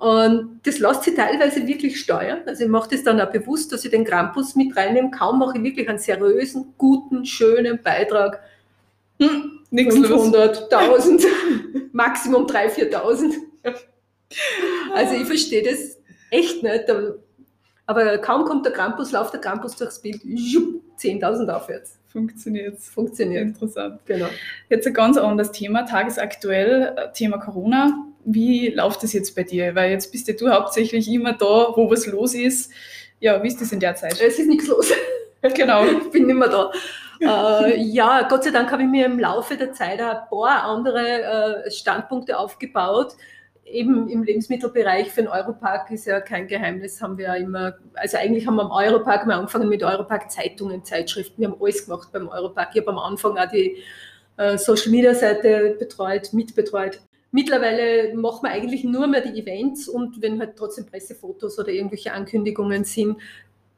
[0.00, 2.40] Und das lässt sich teilweise wirklich steuern.
[2.46, 5.10] Also ich mache das dann auch bewusst, dass ich den Krampus mit reinnehme.
[5.10, 8.40] Kaum mache ich wirklich einen seriösen, guten, schönen Beitrag.
[9.20, 11.26] Hm, 500.000,
[11.92, 13.34] Maximum 3.000, 4.000.
[14.94, 15.98] Also ich verstehe das
[16.30, 16.84] echt nicht.
[17.84, 21.98] Aber kaum kommt der Krampus, läuft der Krampus durchs Bild, 10.000 aufwärts.
[22.08, 22.78] Funktioniert.
[22.78, 23.42] Funktioniert.
[23.42, 24.00] Interessant.
[24.06, 24.28] Genau.
[24.70, 28.06] Jetzt ein ganz anderes Thema, tagesaktuell, äh, Thema Corona.
[28.24, 29.74] Wie läuft es jetzt bei dir?
[29.74, 32.70] Weil jetzt bist ja du hauptsächlich immer da, wo was los ist.
[33.18, 34.20] Ja, wie ist das in der Zeit?
[34.20, 34.92] Es ist nichts los.
[35.42, 35.84] Genau.
[35.84, 36.70] ich bin nicht mehr da.
[37.66, 41.64] äh, ja, Gott sei Dank habe ich mir im Laufe der Zeit ein paar andere
[41.66, 43.14] äh, Standpunkte aufgebaut.
[43.64, 48.16] Eben im Lebensmittelbereich für den Europark ist ja kein Geheimnis, haben wir ja immer, also
[48.16, 52.08] eigentlich haben wir am Europark mal angefangen mit Europark Zeitungen, Zeitschriften, wir haben alles gemacht
[52.12, 52.70] beim Europark.
[52.74, 53.76] Ich habe am Anfang auch die
[54.38, 57.00] äh, Social Media Seite betreut, mitbetreut.
[57.32, 62.12] Mittlerweile machen wir eigentlich nur mehr die Events und wenn halt trotzdem Pressefotos oder irgendwelche
[62.12, 63.18] Ankündigungen sind,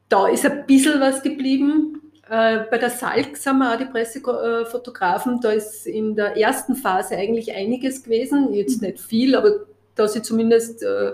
[0.08, 2.00] da ist ein bisschen was geblieben.
[2.28, 5.40] Äh, bei der Salk sind wir auch die Pressefotografen.
[5.40, 8.52] Da ist in der ersten Phase eigentlich einiges gewesen.
[8.52, 11.12] Jetzt nicht viel, aber dass ich zumindest äh,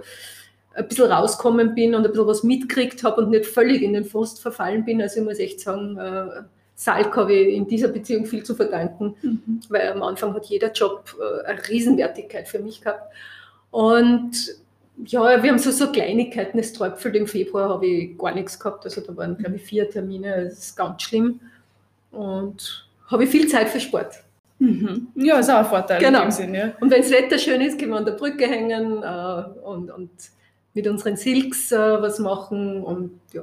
[0.74, 4.04] ein bisschen rauskommen bin und ein bisschen was mitgekriegt habe und nicht völlig in den
[4.04, 5.02] Frust verfallen bin.
[5.02, 6.42] Also ich muss echt sagen, äh,
[6.78, 9.60] Salk habe ich in dieser Beziehung viel zu verdanken, mhm.
[9.68, 13.12] weil am Anfang hat jeder Job äh, eine Riesenwertigkeit für mich gehabt.
[13.72, 14.30] Und
[15.04, 16.56] ja, wir haben so, so Kleinigkeiten.
[16.56, 18.84] Es träufelt im Februar habe ich gar nichts gehabt.
[18.84, 20.44] Also da waren, glaube ich, vier Termine.
[20.44, 21.40] Das ist ganz schlimm.
[22.12, 24.22] Und habe ich viel Zeit für Sport.
[24.60, 25.08] Mhm.
[25.16, 26.20] Ja, ist auch ein Vorteil genau.
[26.20, 26.54] in dem Sinn.
[26.54, 26.72] Ja.
[26.80, 30.10] Und wenn das Wetter schön ist, können wir an der Brücke hängen äh, und, und
[30.74, 32.84] mit unseren Silks äh, was machen.
[32.84, 33.42] Und ja,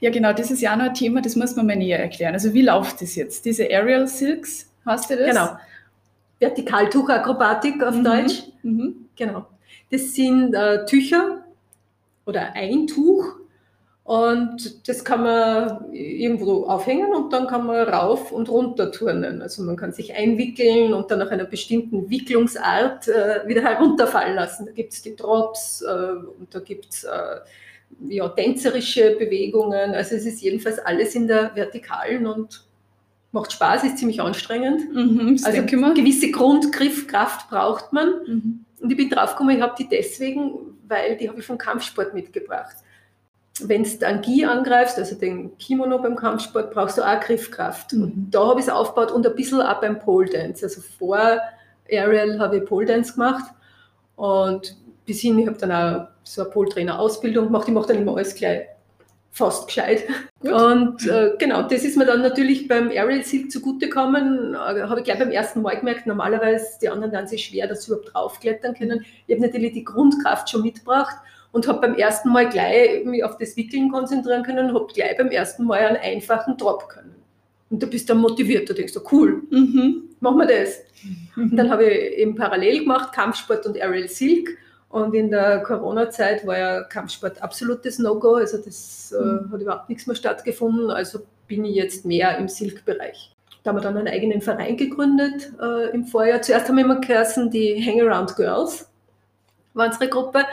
[0.00, 2.34] ja, genau, das ist ja auch noch ein Thema, das muss man mal näher erklären.
[2.34, 3.44] Also wie läuft das jetzt?
[3.44, 5.28] Diese Aerial Silks, hast du das?
[5.28, 5.56] Genau.
[6.40, 8.04] Vertikaltuchakrobatik auf mhm.
[8.04, 8.42] Deutsch.
[8.62, 9.06] Mhm.
[9.16, 9.46] Genau.
[9.90, 11.44] Das sind äh, Tücher
[12.26, 13.36] oder ein Tuch
[14.04, 19.40] und das kann man irgendwo aufhängen und dann kann man rauf und runter turnen.
[19.40, 24.66] Also man kann sich einwickeln und dann nach einer bestimmten Wicklungsart äh, wieder herunterfallen lassen.
[24.66, 27.36] Da gibt es die Drops äh, und da gibt es äh,
[28.08, 29.94] ja, tänzerische Bewegungen.
[29.94, 32.64] Also es ist jedenfalls alles in der Vertikalen und
[33.32, 34.94] macht Spaß, ist ziemlich anstrengend.
[34.94, 38.14] Mhm, also gewisse Grundgriffkraft braucht man.
[38.26, 38.64] Mhm.
[38.80, 40.52] Und ich bin draufgekommen, ich habe die deswegen,
[40.86, 42.76] weil die habe ich vom Kampfsport mitgebracht.
[43.60, 47.92] Wenn du dann Gi angreifst, also den Kimono beim Kampfsport, brauchst du auch Griffkraft.
[47.92, 48.02] Mhm.
[48.02, 50.64] Und da habe ich es aufgebaut und ein bisschen auch beim Pole Dance.
[50.64, 51.38] Also vor
[51.90, 53.52] Aerial habe ich Pole Dance gemacht
[54.16, 57.68] und bis hin, ich habe dann auch so eine Pole-Trainer-Ausbildung gemacht.
[57.68, 58.66] Ich mache dann immer alles gleich
[59.34, 60.04] fast gescheit.
[60.40, 60.52] Gut.
[60.52, 64.54] Und äh, genau, das ist mir dann natürlich beim Aerial Silk zugutekommen.
[64.54, 67.84] Äh, habe ich gleich beim ersten Mal gemerkt, normalerweise die anderen dann sich schwer, dass
[67.84, 69.04] sie überhaupt draufklettern können.
[69.26, 71.16] Ich habe natürlich die Grundkraft schon mitgebracht
[71.50, 75.16] und habe beim ersten Mal gleich mich auf das Wickeln konzentrieren können und habe gleich
[75.16, 77.14] beim ersten Mal einen einfachen Drop können.
[77.70, 80.10] Und du bist dann motiviert, du denkst so, cool, mhm.
[80.20, 80.78] machen wir das.
[81.34, 81.50] Mhm.
[81.50, 84.56] Und dann habe ich eben parallel gemacht, Kampfsport und Aerial Silk
[84.94, 89.50] und in der Corona-Zeit war ja Kampfsport absolutes No-Go, also das äh, mhm.
[89.50, 90.88] hat überhaupt nichts mehr stattgefunden.
[90.88, 93.34] Also bin ich jetzt mehr im Silk-Bereich.
[93.64, 96.42] Da haben wir dann einen eigenen Verein gegründet äh, im Vorjahr.
[96.42, 98.88] Zuerst haben wir immer geheißen, die Hangaround Girls
[99.72, 100.44] war unsere Gruppe,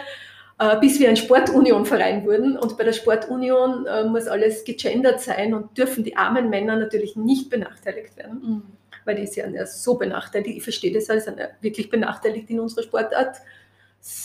[0.57, 2.57] äh, bis wir ein Sportunion-Verein wurden.
[2.57, 7.15] Und bei der Sportunion äh, muss alles gegendert sein und dürfen die armen Männer natürlich
[7.15, 8.41] nicht benachteiligt werden.
[8.43, 8.61] Mhm.
[9.05, 10.57] Weil die sind ja so benachteiligt.
[10.57, 11.27] Ich verstehe das als
[11.61, 13.35] wirklich benachteiligt in unserer Sportart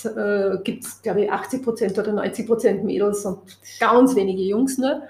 [0.04, 3.40] äh, gibt, glaube ich, 80 Prozent oder 90 Prozent Mädels und
[3.78, 5.02] ganz wenige Jungs nur.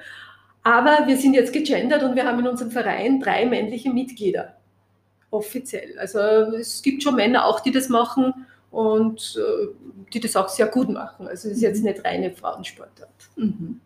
[0.63, 4.57] Aber wir sind jetzt gegendert und wir haben in unserem Verein drei männliche Mitglieder.
[5.31, 5.99] Offiziell.
[5.99, 9.69] Also es gibt schon Männer auch, die das machen und äh,
[10.13, 11.29] die das auch sehr gut machen.
[11.29, 11.91] Also es ist jetzt mhm.
[11.91, 13.11] nicht reine Frauensportart.
[13.37, 13.81] Mhm.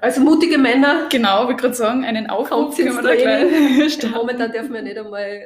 [0.00, 1.08] Also mutige Männer.
[1.10, 5.20] Genau, ich gerade sagen, einen Aufruf können wir da gleich Momentan dürfen wir nicht einmal
[5.20, 5.44] äh,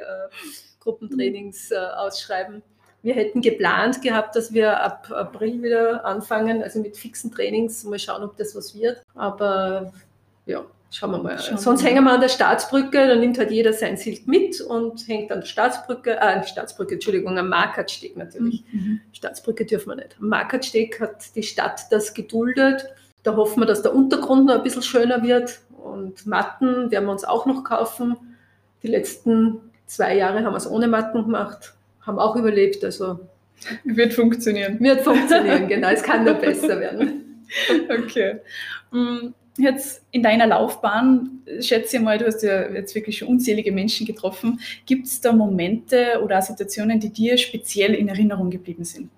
[0.80, 2.62] Gruppentrainings äh, ausschreiben.
[3.06, 7.84] Wir hätten geplant gehabt, dass wir ab April wieder anfangen, also mit fixen Trainings.
[7.84, 9.00] Mal schauen, ob das was wird.
[9.14, 9.92] Aber
[10.44, 11.38] ja, schauen wir mal.
[11.38, 14.60] Schauen Sonst wir hängen wir an der Staatsbrücke, dann nimmt halt jeder sein Silt mit
[14.60, 18.64] und hängt an der Staatsbrücke, äh, Staatsbrücke, Entschuldigung, am Markatsteg natürlich.
[18.72, 19.00] Mhm.
[19.12, 20.16] Staatsbrücke dürfen wir nicht.
[20.20, 22.88] Am Markatsteg hat die Stadt das geduldet,
[23.22, 25.60] Da hoffen wir, dass der Untergrund noch ein bisschen schöner wird.
[25.80, 28.16] Und Matten werden wir uns auch noch kaufen.
[28.82, 32.84] Die letzten zwei Jahre haben wir es ohne Matten gemacht, haben auch überlebt.
[32.84, 33.20] Also
[33.84, 34.78] wird funktionieren.
[34.80, 35.88] Wird funktionieren, genau.
[35.88, 37.44] Es kann nur besser werden.
[37.88, 38.36] Okay.
[38.90, 43.72] Mm, jetzt in deiner Laufbahn, schätze ich mal, du hast ja jetzt wirklich schon unzählige
[43.72, 44.60] Menschen getroffen.
[44.84, 49.10] Gibt es da Momente oder Situationen, die dir speziell in Erinnerung geblieben sind?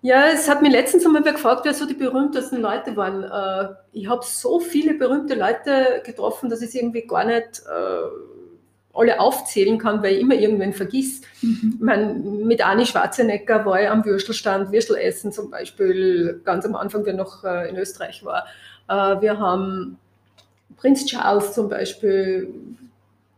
[0.00, 3.24] Ja, es hat mich letztens einmal gefragt, wer so die berühmtesten Leute waren.
[3.24, 8.37] Äh, ich habe so viele berühmte Leute getroffen, dass ich es irgendwie gar nicht äh,
[8.98, 11.24] alle aufzählen kann, weil ich immer irgendwen vergisst.
[11.42, 11.74] Mhm.
[11.76, 16.74] Ich mein, mit Ani Schwarzenegger war ich am Würstelstand, Würstel essen zum Beispiel, ganz am
[16.74, 18.46] Anfang, der noch äh, in Österreich war.
[19.20, 19.98] Wir haben
[20.78, 22.48] Prinz Charles zum Beispiel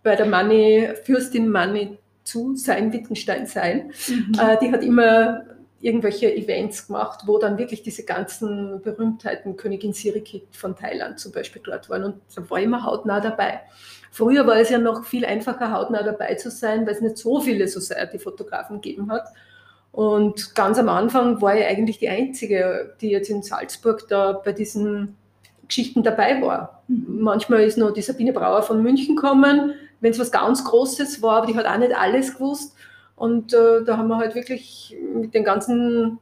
[0.04, 3.90] bei der Money, Fürstin Money zu sein, Wittgenstein sein.
[4.06, 4.38] Mhm.
[4.62, 5.42] Die hat immer
[5.80, 11.62] irgendwelche Events gemacht, wo dann wirklich diese ganzen Berühmtheiten, Königin Sirikit von Thailand zum Beispiel
[11.64, 13.60] dort waren und da war immer hautnah dabei.
[14.10, 17.40] Früher war es ja noch viel einfacher, hautnah dabei zu sein, weil es nicht so
[17.40, 19.28] viele Society-Fotografen gegeben hat.
[19.92, 24.52] Und ganz am Anfang war ich eigentlich die Einzige, die jetzt in Salzburg da bei
[24.52, 25.16] diesen
[25.66, 26.82] Geschichten dabei war.
[26.88, 27.20] Mhm.
[27.20, 31.38] Manchmal ist noch die Sabine Brauer von München gekommen, wenn es was ganz Großes war,
[31.38, 32.74] aber die hat auch nicht alles gewusst.
[33.16, 36.18] Und äh, da haben wir halt wirklich mit den ganzen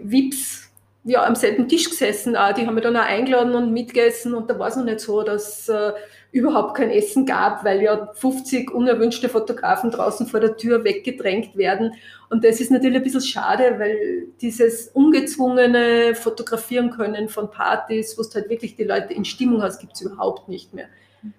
[0.00, 0.70] VIPs
[1.04, 2.36] ja, am selben Tisch gesessen.
[2.36, 2.52] Auch.
[2.52, 4.34] Die haben wir dann auch eingeladen und mitgegessen.
[4.34, 5.92] Und da war es noch nicht so, dass äh,
[6.32, 11.94] überhaupt kein Essen gab, weil ja 50 unerwünschte Fotografen draußen vor der Tür weggedrängt werden.
[12.28, 18.22] Und das ist natürlich ein bisschen schade, weil dieses ungezwungene Fotografieren können von Partys, wo
[18.22, 20.88] es halt wirklich die Leute in Stimmung hast, gibt es überhaupt nicht mehr.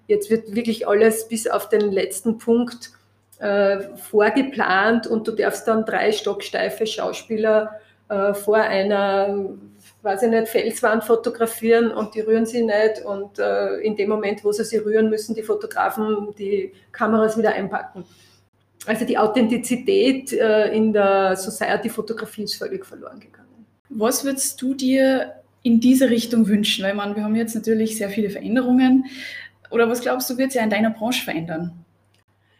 [0.08, 2.91] Jetzt wird wirklich alles bis auf den letzten Punkt
[3.39, 9.47] äh, vorgeplant und du darfst dann drei stocksteife Schauspieler äh, vor einer,
[10.08, 14.43] weiß ich nicht, Felswand fotografieren und die rühren sie nicht und äh, in dem Moment,
[14.43, 18.06] wo sie sie rühren, müssen die Fotografen die Kameras wieder einpacken.
[18.86, 23.65] Also die Authentizität äh, in der Society-Fotografie ist völlig verloren gegangen.
[23.89, 26.86] Was würdest du dir in diese Richtung wünschen?
[26.86, 29.06] Weil man, wir haben jetzt natürlich sehr viele Veränderungen.
[29.72, 31.74] Oder was glaubst du, wird sich in deiner Branche verändern?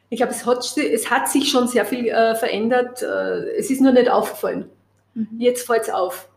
[0.10, 3.02] Ich glaube, es hat, es hat sich schon sehr viel äh, verändert.
[3.02, 4.66] Äh, es ist nur nicht aufgefallen.
[5.14, 5.28] Mhm.
[5.38, 6.28] Jetzt fällt es auf.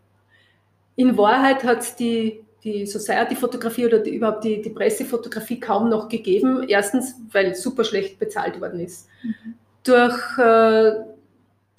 [1.01, 6.09] In Wahrheit hat es die, die Society-Fotografie oder die, überhaupt die, die Pressefotografie kaum noch
[6.09, 6.63] gegeben.
[6.67, 9.07] Erstens, weil super schlecht bezahlt worden ist.
[9.23, 9.55] Mhm.
[9.83, 10.91] Durch äh,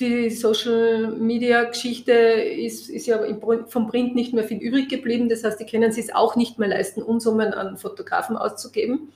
[0.00, 3.20] die Social-Media-Geschichte ist, ist ja
[3.68, 5.28] vom Print nicht mehr viel übrig geblieben.
[5.28, 9.12] Das heißt, die können es auch nicht mehr leisten, Unsummen an Fotografen auszugeben.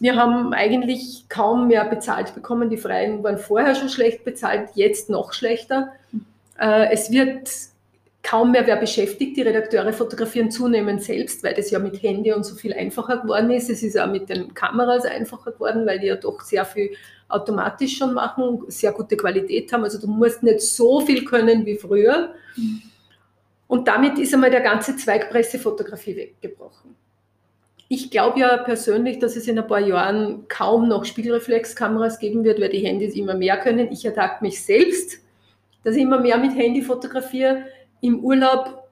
[0.00, 2.70] Wir haben eigentlich kaum mehr bezahlt bekommen.
[2.70, 5.92] Die Freien waren vorher schon schlecht bezahlt, jetzt noch schlechter.
[6.58, 7.50] Äh, es wird
[8.22, 9.36] kaum mehr wer beschäftigt.
[9.36, 13.50] Die Redakteure fotografieren zunehmend selbst, weil das ja mit Handy und so viel einfacher geworden
[13.50, 13.68] ist.
[13.68, 16.90] Es ist auch mit den Kameras einfacher geworden, weil die ja doch sehr viel
[17.28, 19.84] automatisch schon machen, sehr gute Qualität haben.
[19.84, 22.34] Also du musst nicht so viel können wie früher.
[23.66, 26.94] Und damit ist einmal der ganze Zweig Pressefotografie weggebrochen.
[27.88, 32.60] Ich glaube ja persönlich, dass es in ein paar Jahren kaum noch Spiegelreflexkameras geben wird,
[32.60, 33.90] weil die Handys immer mehr können.
[33.92, 35.18] Ich ertappe mich selbst,
[35.84, 37.64] dass ich immer mehr mit Handy fotografiere.
[38.02, 38.90] Im Urlaub,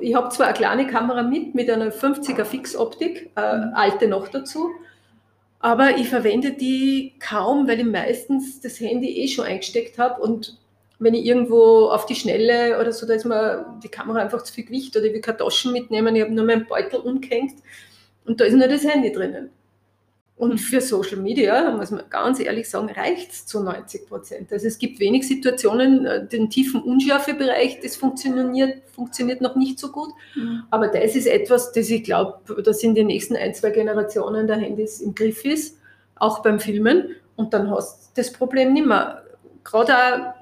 [0.00, 3.74] ich habe zwar eine kleine Kamera mit, mit einer 50er Fixoptik, äh, mhm.
[3.74, 4.70] alte noch dazu,
[5.58, 10.56] aber ich verwende die kaum, weil ich meistens das Handy eh schon eingesteckt habe und
[10.98, 14.54] wenn ich irgendwo auf die Schnelle oder so, da ist mir die Kamera einfach zu
[14.54, 17.54] viel Gewicht oder ich will keine Taschen mitnehmen, ich habe nur meinen Beutel umgehängt
[18.24, 19.50] und da ist nur das Handy drinnen.
[20.38, 24.52] Und für Social Media, muss man ganz ehrlich sagen, reicht es zu 90 Prozent.
[24.52, 29.90] Also es gibt wenig Situationen, äh, den tiefen Unschärfebereich, das funktioniert, funktioniert noch nicht so
[29.90, 30.10] gut.
[30.34, 30.64] Mhm.
[30.70, 34.56] Aber das ist etwas, das ich glaube, dass in den nächsten ein, zwei Generationen der
[34.56, 35.78] Handys im Griff ist,
[36.16, 37.16] auch beim Filmen.
[37.36, 39.22] Und dann hast du das Problem nicht mehr.
[39.64, 40.34] Gerade auch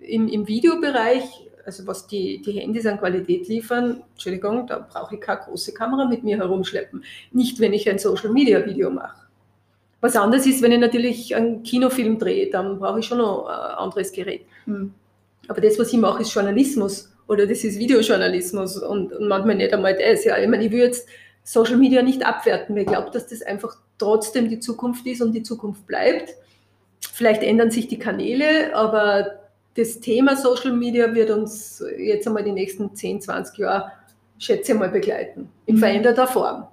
[0.00, 5.20] im, im Videobereich, also was die, die Handys an Qualität liefern, Entschuldigung, da brauche ich
[5.20, 7.04] keine große Kamera mit mir herumschleppen.
[7.30, 9.25] Nicht, wenn ich ein Social-Media-Video mache.
[10.06, 13.76] Was anderes ist, wenn ich natürlich einen Kinofilm drehe, dann brauche ich schon noch ein
[13.76, 14.42] anderes Gerät.
[14.64, 14.94] Mhm.
[15.48, 19.74] Aber das, was ich mache, ist Journalismus oder das ist Videojournalismus und, und manchmal nicht
[19.74, 20.24] einmal das.
[20.24, 21.08] Ja, ich meine, ich würde jetzt
[21.42, 25.32] Social Media nicht abwerten, weil ich glaube, dass das einfach trotzdem die Zukunft ist und
[25.32, 26.36] die Zukunft bleibt.
[27.12, 29.40] Vielleicht ändern sich die Kanäle, aber
[29.74, 33.90] das Thema Social Media wird uns jetzt einmal die nächsten 10, 20 Jahre,
[34.38, 35.48] schätze ich mal, begleiten.
[35.66, 35.80] In mhm.
[35.80, 36.68] veränderter Form.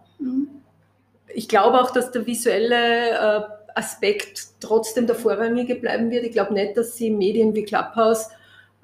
[1.34, 1.38] Mhm.
[1.38, 3.42] Ich glaube auch, dass der visuelle äh,
[3.76, 6.26] Aspekt trotzdem der vorrangige bleiben wird.
[6.26, 8.30] Ich glaube nicht, dass sie Medien wie Clubhouse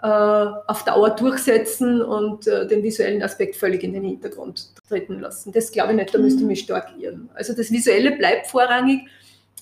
[0.01, 5.51] äh, auf Dauer durchsetzen und äh, den visuellen Aspekt völlig in den Hintergrund treten lassen.
[5.51, 7.29] Das glaube ich nicht, da müsste ich mich stark irren.
[7.33, 9.01] Also das Visuelle bleibt vorrangig.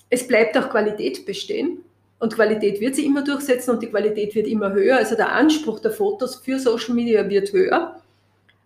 [0.09, 1.79] Es bleibt auch Qualität bestehen.
[2.19, 4.97] Und Qualität wird sich immer durchsetzen und die Qualität wird immer höher.
[4.97, 8.01] Also der Anspruch der Fotos für Social Media wird höher.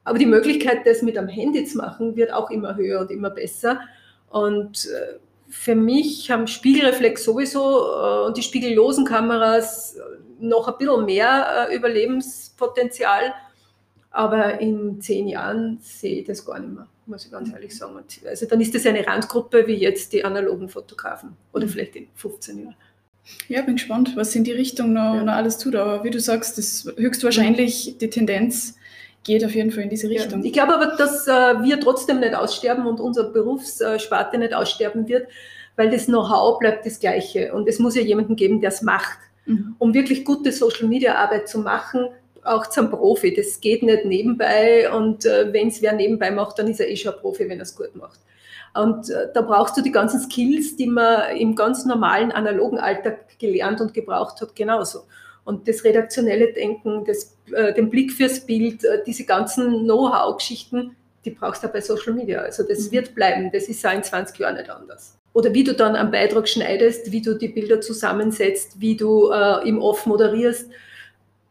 [0.04, 3.30] Aber die Möglichkeit, das mit am Handy zu machen, wird auch immer höher und immer
[3.30, 3.82] besser.
[4.32, 9.98] Und äh, für mich haben Spiegelreflex sowieso und die spiegellosen Kameras
[10.40, 13.34] noch ein bisschen mehr äh, Überlebenspotenzial.
[14.10, 17.56] Aber in zehn Jahren sehe ich das gar nicht mehr, muss ich ganz mhm.
[17.56, 17.98] ehrlich sagen.
[18.26, 21.70] Also dann ist das eine Randgruppe wie jetzt die analogen Fotografen oder mhm.
[21.70, 22.76] vielleicht in 15 Jahren.
[23.48, 25.24] Ja, bin gespannt, was in die Richtung noch, ja.
[25.24, 25.76] noch alles tut.
[25.76, 28.76] Aber wie du sagst, das höchstwahrscheinlich die Tendenz
[29.24, 30.40] geht auf jeden Fall in diese Richtung.
[30.40, 30.46] Ja.
[30.46, 35.28] Ich glaube aber, dass äh, wir trotzdem nicht aussterben und unsere Berufssparte nicht aussterben wird,
[35.76, 37.54] weil das Know-how bleibt das gleiche.
[37.54, 39.20] Und es muss ja jemanden geben, der es macht.
[39.46, 39.76] Mhm.
[39.80, 42.08] Um wirklich gute Social-Media-Arbeit zu machen,
[42.44, 43.34] auch zum Profi.
[43.34, 46.96] Das geht nicht nebenbei und äh, wenn es wer nebenbei macht, dann ist er eh
[46.96, 48.20] schon ein Profi, wenn er es gut macht.
[48.74, 53.38] Und äh, da brauchst du die ganzen Skills, die man im ganz normalen analogen Alltag
[53.38, 55.02] gelernt und gebraucht hat, genauso.
[55.44, 61.32] Und das redaktionelle Denken, das, äh, den Blick fürs Bild, äh, diese ganzen Know-how-Geschichten, die
[61.32, 62.42] brauchst du auch bei Social Media.
[62.42, 62.92] Also das mhm.
[62.92, 66.12] wird bleiben, das ist auch in 20 Jahren nicht anders oder wie du dann einen
[66.12, 70.70] Beitrag schneidest, wie du die Bilder zusammensetzt, wie du äh, im Off moderierst,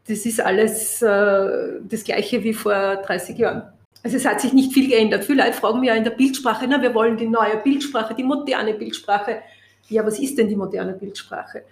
[0.07, 3.62] das ist alles äh, das Gleiche wie vor 30 Jahren.
[4.03, 5.24] Also es hat sich nicht viel geändert.
[5.24, 8.24] Viele Leute fragen mich ja in der Bildsprache, na, wir wollen die neue Bildsprache, die
[8.24, 9.42] moderne Bildsprache.
[9.88, 11.62] Ja, was ist denn die moderne Bildsprache?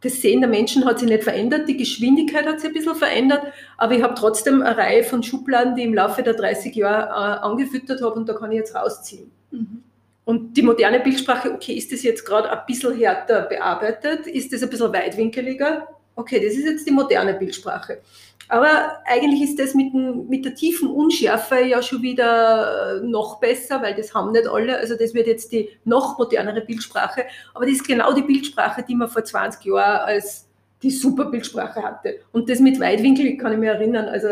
[0.00, 3.42] Das Sehen der Menschen hat sich nicht verändert, die Geschwindigkeit hat sich ein bisschen verändert,
[3.76, 7.08] aber ich habe trotzdem eine Reihe von Schubladen, die ich im Laufe der 30 Jahre
[7.08, 9.30] äh, angefüttert habe und da kann ich jetzt rausziehen.
[9.50, 9.82] Mhm.
[10.24, 14.26] Und die moderne Bildsprache, okay, ist das jetzt gerade ein bisschen härter bearbeitet?
[14.26, 15.88] Ist das ein bisschen weitwinkeliger?
[16.18, 18.00] Okay, das ist jetzt die moderne Bildsprache.
[18.48, 23.94] Aber eigentlich ist das mit, mit der tiefen Unschärfe ja schon wieder noch besser, weil
[23.94, 24.78] das haben nicht alle.
[24.78, 27.26] Also das wird jetzt die noch modernere Bildsprache.
[27.54, 30.48] Aber das ist genau die Bildsprache, die man vor 20 Jahren als
[30.82, 32.18] die super Bildsprache hatte.
[32.32, 34.06] Und das mit Weitwinkel kann ich mich erinnern.
[34.06, 34.28] Also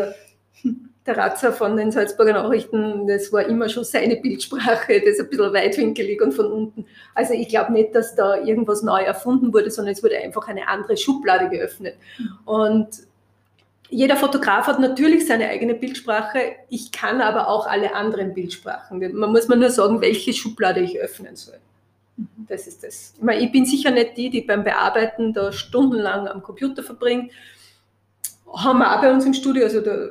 [1.07, 5.29] der Ratzer von den Salzburger Nachrichten, das war immer schon seine Bildsprache, das ist ein
[5.29, 6.85] bisschen weitwinkelig und von unten.
[7.15, 10.67] Also ich glaube nicht, dass da irgendwas neu erfunden wurde, sondern es wurde einfach eine
[10.67, 11.95] andere Schublade geöffnet.
[12.45, 12.89] Und
[13.89, 16.39] jeder Fotograf hat natürlich seine eigene Bildsprache.
[16.69, 18.99] Ich kann aber auch alle anderen Bildsprachen.
[19.17, 21.57] Man muss mir nur sagen, welche Schublade ich öffnen soll.
[22.49, 23.13] Das ist das.
[23.15, 27.31] Ich, meine, ich bin sicher nicht die, die beim Bearbeiten da stundenlang am Computer verbringt.
[28.53, 30.09] Haben wir auch bei uns im Studio, also der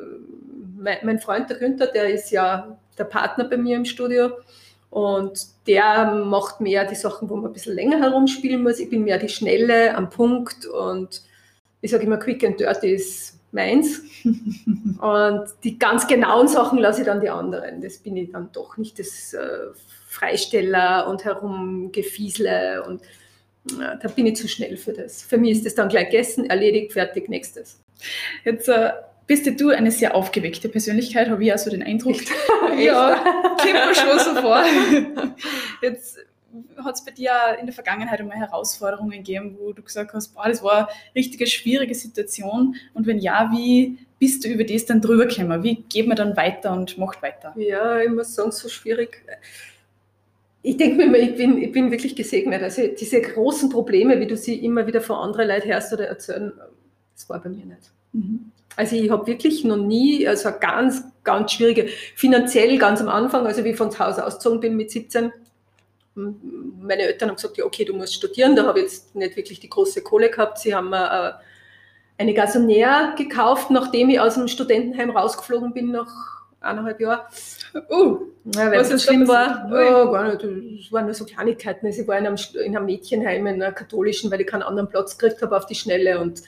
[0.76, 4.30] mein, mein Freund, der Günther, der ist ja der Partner bei mir im Studio.
[4.90, 8.78] Und der macht mehr die Sachen, wo man ein bisschen länger herumspielen muss.
[8.78, 11.22] Ich bin mehr die Schnelle am Punkt und
[11.80, 14.02] ich sage immer, Quick and Dirty ist meins.
[14.24, 17.82] und die ganz genauen Sachen lasse ich dann die anderen.
[17.82, 19.68] Das bin ich dann doch nicht das äh,
[20.08, 23.02] Freisteller und Herumgefiesle und
[23.72, 25.22] äh, da bin ich zu schnell für das.
[25.22, 27.80] Für mich ist das dann gleich gegessen, erledigt, fertig, nächstes.
[28.44, 28.92] Jetzt äh,
[29.26, 32.16] bist du eine sehr aufgeweckte Persönlichkeit, habe ich also den Eindruck.
[32.78, 33.16] ja,
[33.58, 34.64] kommt mir schon so vor.
[35.82, 36.18] Jetzt
[36.82, 40.48] hat es bei dir in der Vergangenheit einmal Herausforderungen gegeben, wo du gesagt hast, boah,
[40.48, 42.76] das war eine richtige schwierige Situation.
[42.94, 45.62] Und wenn ja, wie bist du über das dann drüber gekommen?
[45.62, 47.54] Wie geht man dann weiter und macht weiter?
[47.56, 49.22] Ja, ich muss sagen, so schwierig.
[50.62, 52.62] Ich denke mir immer, ich bin, ich bin wirklich gesegnet.
[52.62, 56.52] Also diese großen Probleme, wie du sie immer wieder von anderen Leuten hörst oder erzählen,
[57.14, 57.92] das war bei mir nicht.
[58.12, 58.52] Mhm.
[58.76, 63.64] Also ich habe wirklich noch nie, also ganz, ganz schwierige, finanziell ganz am Anfang, also
[63.64, 65.32] wie ich von zu Hause ausgezogen bin mit 17,
[66.14, 69.60] meine Eltern haben gesagt, ja okay, du musst studieren, da habe ich jetzt nicht wirklich
[69.60, 70.58] die große Kohle gehabt.
[70.58, 76.10] Sie haben mir äh, eine Gasonär gekauft, nachdem ich aus dem Studentenheim rausgeflogen bin nach
[76.60, 77.20] eineinhalb Jahren.
[77.90, 78.18] Uh,
[78.54, 79.66] ja, weil es so schlimm war.
[79.66, 80.42] Oh, gar nicht.
[80.80, 81.86] Es waren nur so Kleinigkeiten.
[81.86, 84.88] Also ich war in einem, in einem Mädchenheim, in einer katholischen, weil ich keinen anderen
[84.88, 86.42] Platz gekriegt habe auf die Schnelle und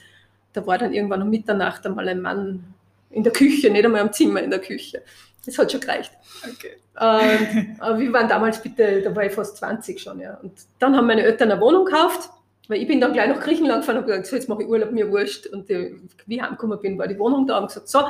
[0.53, 2.63] da war dann irgendwann um Mitternacht einmal ein Mann
[3.09, 5.01] in der Küche, nicht einmal am Zimmer in der Küche.
[5.45, 6.11] Das hat schon gereicht.
[6.43, 6.77] Okay.
[6.99, 10.35] Und, aber wir waren damals bitte, da war ich fast 20 schon, ja.
[10.41, 12.29] Und dann haben meine Eltern eine Wohnung gekauft,
[12.67, 14.91] weil ich bin dann gleich nach Griechenland gefahren und gesagt, so, jetzt mache ich Urlaub,
[14.91, 15.47] mir wurscht.
[15.47, 18.03] Und die, wie ich heimgekommen bin, war die Wohnung da und gesagt, so,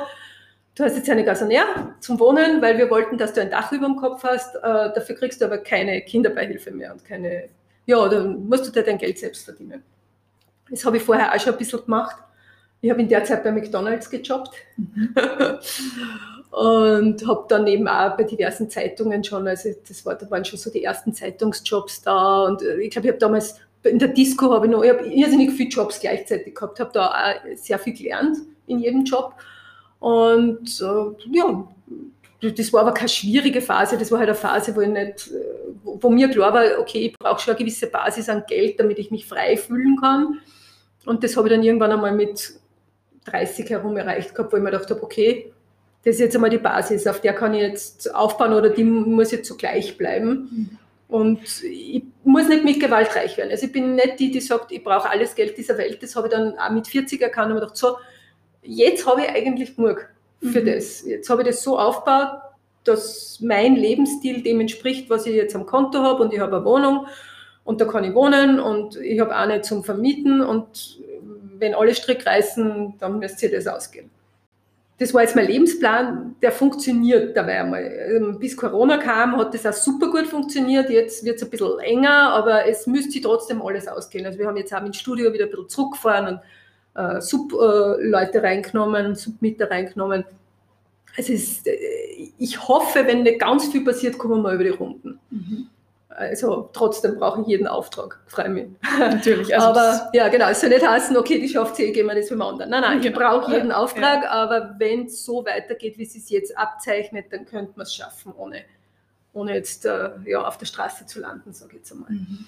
[0.75, 3.85] du hast jetzt eine Gasonär zum Wohnen, weil wir wollten, dass du ein Dach über
[3.85, 4.55] dem Kopf hast.
[4.55, 7.49] Äh, dafür kriegst du aber keine Kinderbeihilfe mehr und keine,
[7.85, 9.83] ja, dann musst du dir dein Geld selbst verdienen.
[10.69, 12.17] Das habe ich vorher auch schon ein bisschen gemacht.
[12.81, 15.13] Ich habe in der Zeit bei McDonalds gejobbt mhm.
[16.51, 20.59] und habe dann eben auch bei diversen Zeitungen schon, also das war, da waren schon
[20.59, 24.53] so die ersten Zeitungsjobs da und äh, ich glaube, ich habe damals in der Disco
[24.53, 27.93] habe ich noch, ich habe irrsinnig viele Jobs gleichzeitig gehabt, habe da auch sehr viel
[27.93, 29.35] gelernt in jedem Job.
[29.99, 31.67] Und äh, ja,
[32.41, 35.31] das war aber keine schwierige Phase, das war halt eine Phase, wo ich nicht,
[35.83, 38.99] wo, wo mir klar war, okay, ich brauche schon eine gewisse Basis an Geld, damit
[38.99, 40.39] ich mich frei fühlen kann.
[41.05, 42.58] Und das habe ich dann irgendwann einmal mit
[43.25, 45.51] 30 herum erreicht gehabt, wo ich mir gedacht habe, okay,
[46.03, 49.31] das ist jetzt einmal die Basis, auf der kann ich jetzt aufbauen oder die muss
[49.31, 50.29] jetzt so gleich bleiben.
[50.29, 50.77] Mhm.
[51.09, 53.49] Und ich muss nicht mit Gewalt reich werden.
[53.49, 56.01] Also ich bin nicht die, die sagt, ich brauche alles Geld dieser Welt.
[56.03, 57.97] Das habe ich dann auch mit 40 erkannt und mir gedacht, so,
[58.61, 60.07] jetzt habe ich eigentlich genug
[60.39, 60.65] für mhm.
[60.65, 61.03] das.
[61.05, 62.41] Jetzt habe ich das so aufgebaut,
[62.83, 66.65] dass mein Lebensstil dem entspricht, was ich jetzt am Konto habe und ich habe eine
[66.65, 67.07] Wohnung
[67.63, 70.99] und da kann ich wohnen und ich habe auch nicht zum Vermieten und
[71.59, 74.09] wenn alle Strick reißen, dann müsst ihr das ausgehen.
[74.99, 77.83] Das war jetzt mein Lebensplan, der funktioniert dabei einmal.
[77.83, 80.89] Ähm, bis Corona kam, hat das auch super gut funktioniert.
[80.89, 84.25] Jetzt wird es ein bisschen enger, aber es müsste trotzdem alles ausgehen.
[84.25, 86.41] Also wir haben jetzt auch im Studio wieder ein bisschen zurückgefahren und
[86.99, 90.25] äh, Sub-Leute reingenommen, Submieter reingenommen.
[91.15, 91.77] Es ist, äh,
[92.37, 95.17] ich hoffe, wenn nicht ganz viel passiert, kommen wir mal über die Runden.
[95.29, 95.67] Mhm.
[96.19, 98.67] Also trotzdem brauche ich jeden Auftrag, freue mich.
[98.99, 99.55] Natürlich.
[99.55, 102.29] Also aber ja, genau, es soll nicht heißen, okay, die schafft sie, gehen wir das
[102.29, 102.71] mit dem anderen.
[102.71, 103.17] Nein, nein, genau.
[103.17, 104.29] ich brauche jeden Auftrag, ja.
[104.29, 108.33] aber wenn es so weitergeht, wie es sich jetzt abzeichnet, dann könnte man es schaffen,
[108.37, 108.63] ohne,
[109.31, 112.11] ohne jetzt äh, ja, auf der Straße zu landen, sage ich jetzt einmal.
[112.11, 112.45] Mhm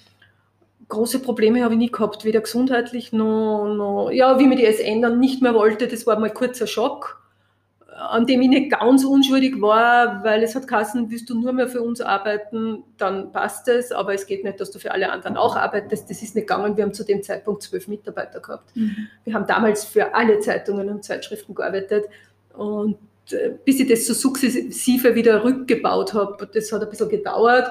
[0.91, 4.79] große Probleme habe ich nie gehabt, weder gesundheitlich noch, noch, ja, wie mir die es
[4.79, 7.20] ändern nicht mehr wollte, das war mal ein kurzer Schock,
[8.09, 11.67] an dem ich nicht ganz unschuldig war, weil es hat Kassen, willst du nur mehr
[11.67, 15.37] für uns arbeiten, dann passt es, aber es geht nicht, dass du für alle anderen
[15.37, 18.75] auch arbeitest, das ist nicht gegangen, wir haben zu dem Zeitpunkt zwölf Mitarbeiter gehabt.
[18.75, 19.07] Mhm.
[19.23, 22.05] Wir haben damals für alle Zeitungen und Zeitschriften gearbeitet.
[22.53, 22.97] Und
[23.31, 27.67] äh, bis ich das so sukzessive wieder rückgebaut habe, das hat ein bisschen gedauert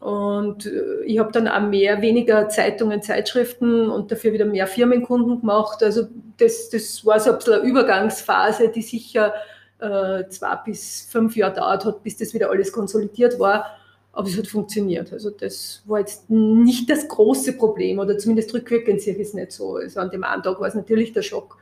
[0.00, 5.40] und äh, ich habe dann auch mehr, weniger Zeitungen, Zeitschriften und dafür wieder mehr Firmenkunden
[5.40, 5.82] gemacht.
[5.82, 9.32] Also das, das war so ein bisschen eine Übergangsphase, die sicher
[9.78, 13.66] äh, zwei bis fünf Jahre dauert hat, bis das wieder alles konsolidiert war.
[14.12, 15.12] Aber es hat funktioniert.
[15.12, 19.52] Also das war jetzt nicht das große Problem oder zumindest rückwirkend sehe ich es nicht
[19.52, 19.76] so.
[19.76, 21.58] Also an dem einen Tag war es natürlich der Schock.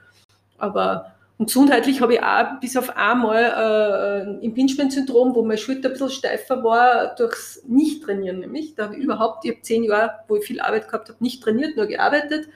[0.59, 1.14] Aber
[1.45, 5.92] und gesundheitlich habe ich auch bis auf einmal äh, ein Impingement-Syndrom, wo meine Schulter ein
[5.92, 8.74] bisschen steifer war, durchs Nicht-Trainieren nämlich.
[8.74, 11.42] Da habe ich überhaupt, ich habe zehn Jahre, wo ich viel Arbeit gehabt habe, nicht
[11.42, 12.49] trainiert, nur gearbeitet.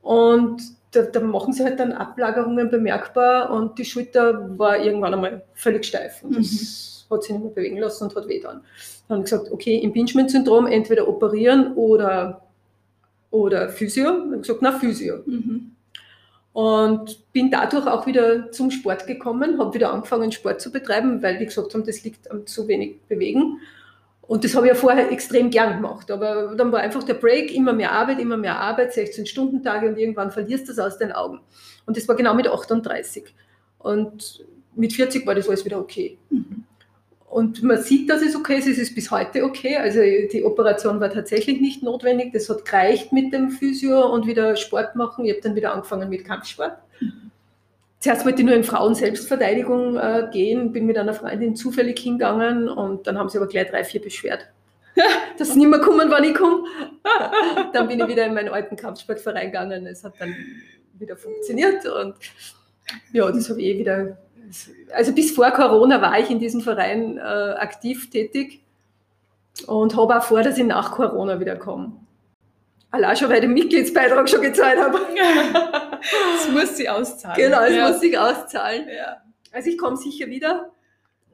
[0.00, 0.62] Und
[0.92, 5.84] da, da, machen sie halt dann Ablagerungen bemerkbar und die Schulter war irgendwann einmal völlig
[5.84, 6.22] steif.
[6.22, 7.14] Und das mhm.
[7.14, 8.62] hat sich nicht mehr bewegen lassen und hat weh dann.
[9.06, 12.40] Dann habe ich gesagt, okay, Impingement-Syndrom, entweder operieren oder,
[13.30, 14.04] oder Physio.
[14.04, 15.18] Dann habe ich gesagt, na, Physio.
[15.26, 15.72] Mhm.
[16.52, 21.38] Und bin dadurch auch wieder zum Sport gekommen, habe wieder angefangen, Sport zu betreiben, weil
[21.38, 23.58] die gesagt haben, das liegt am zu wenig Bewegen.
[24.22, 26.10] Und das habe ich ja vorher extrem gern gemacht.
[26.10, 30.30] Aber dann war einfach der Break, immer mehr Arbeit, immer mehr Arbeit, 16-Stunden-Tage und irgendwann
[30.30, 31.40] verlierst du das aus den Augen.
[31.86, 33.34] Und das war genau mit 38.
[33.78, 34.44] Und
[34.74, 36.18] mit 40 war das alles wieder okay.
[36.30, 36.64] Mhm.
[37.32, 38.68] Und man sieht, dass es okay ist.
[38.68, 39.76] Es ist bis heute okay.
[39.78, 42.30] Also die Operation war tatsächlich nicht notwendig.
[42.34, 45.24] Das hat gereicht mit dem Physio und wieder Sport machen.
[45.24, 46.76] Ich habe dann wieder angefangen mit Kampfsport.
[48.00, 53.06] Zuerst wollte ich nur in Frauen-Selbstverteidigung äh, gehen, bin mit einer Freundin zufällig hingegangen und
[53.06, 54.48] dann haben sie aber gleich drei, vier beschwert,
[55.38, 56.64] dass sie nicht mehr kommen, wann ich komme.
[57.72, 59.86] dann bin ich wieder in meinen alten Kampfsportverein gegangen.
[59.86, 60.34] Es hat dann
[60.98, 62.16] wieder funktioniert und
[63.12, 64.18] ja, das habe ich eh wieder
[64.92, 68.62] also bis vor Corona war ich in diesem Verein äh, aktiv tätig
[69.66, 71.92] und habe auch vor, dass ich nach Corona wieder komme.
[72.90, 74.98] Allein schon, weil ich den Mitgliedsbeitrag schon gezahlt habe.
[76.36, 77.36] das muss sie auszahlen.
[77.36, 77.88] Genau, das ja.
[77.88, 78.86] muss sich auszahlen.
[78.88, 79.22] Ja.
[79.50, 80.70] Also ich komme sicher wieder.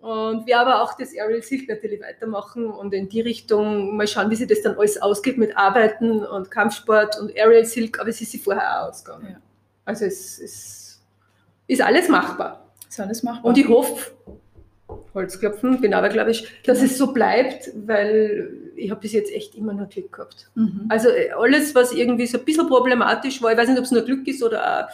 [0.01, 4.31] Und wir aber auch das Aerial Silk natürlich weitermachen und in die Richtung mal schauen,
[4.31, 8.21] wie sich das dann alles ausgeht mit Arbeiten und Kampfsport und Aerial Silk, aber es
[8.21, 9.31] ist sie vorher auch ausgegangen.
[9.33, 9.41] Ja.
[9.85, 11.01] Also es, es
[11.67, 12.68] ist alles machbar.
[12.89, 13.45] Ist alles machbar.
[13.45, 14.13] Und ich hoffe,
[15.15, 19.55] Holzklopfen, bin aber glaube ich, dass es so bleibt, weil ich habe bis jetzt echt
[19.55, 20.51] immer nur Glück gehabt.
[20.55, 20.87] Mhm.
[20.89, 23.91] Also äh, alles, was irgendwie so ein bisschen problematisch war, ich weiß nicht, ob es
[23.91, 24.89] nur Glück ist oder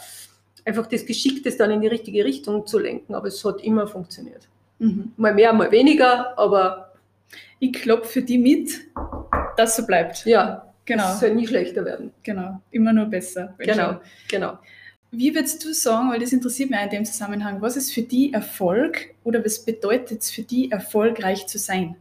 [0.65, 3.87] einfach das Geschick, das dann in die richtige Richtung zu lenken, aber es hat immer
[3.87, 4.49] funktioniert.
[4.79, 5.13] Mhm.
[5.17, 6.93] Mal mehr, mal weniger, aber
[7.59, 8.71] ich klopfe für die mit,
[9.57, 10.25] dass so bleibt.
[10.27, 11.13] Ja, genau.
[11.13, 12.13] Es soll nie schlechter werden.
[12.23, 13.55] Genau, immer nur besser.
[13.59, 14.59] Genau, genau.
[15.17, 18.33] Wie würdest du sagen, weil das interessiert mich in dem Zusammenhang, was ist für die
[18.33, 21.97] Erfolg oder was bedeutet es für die, erfolgreich zu sein?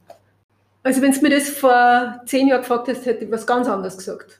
[0.82, 3.98] Also wenn du mir das vor zehn Jahren gefragt hast, hätte ich was ganz anderes
[3.98, 4.40] gesagt.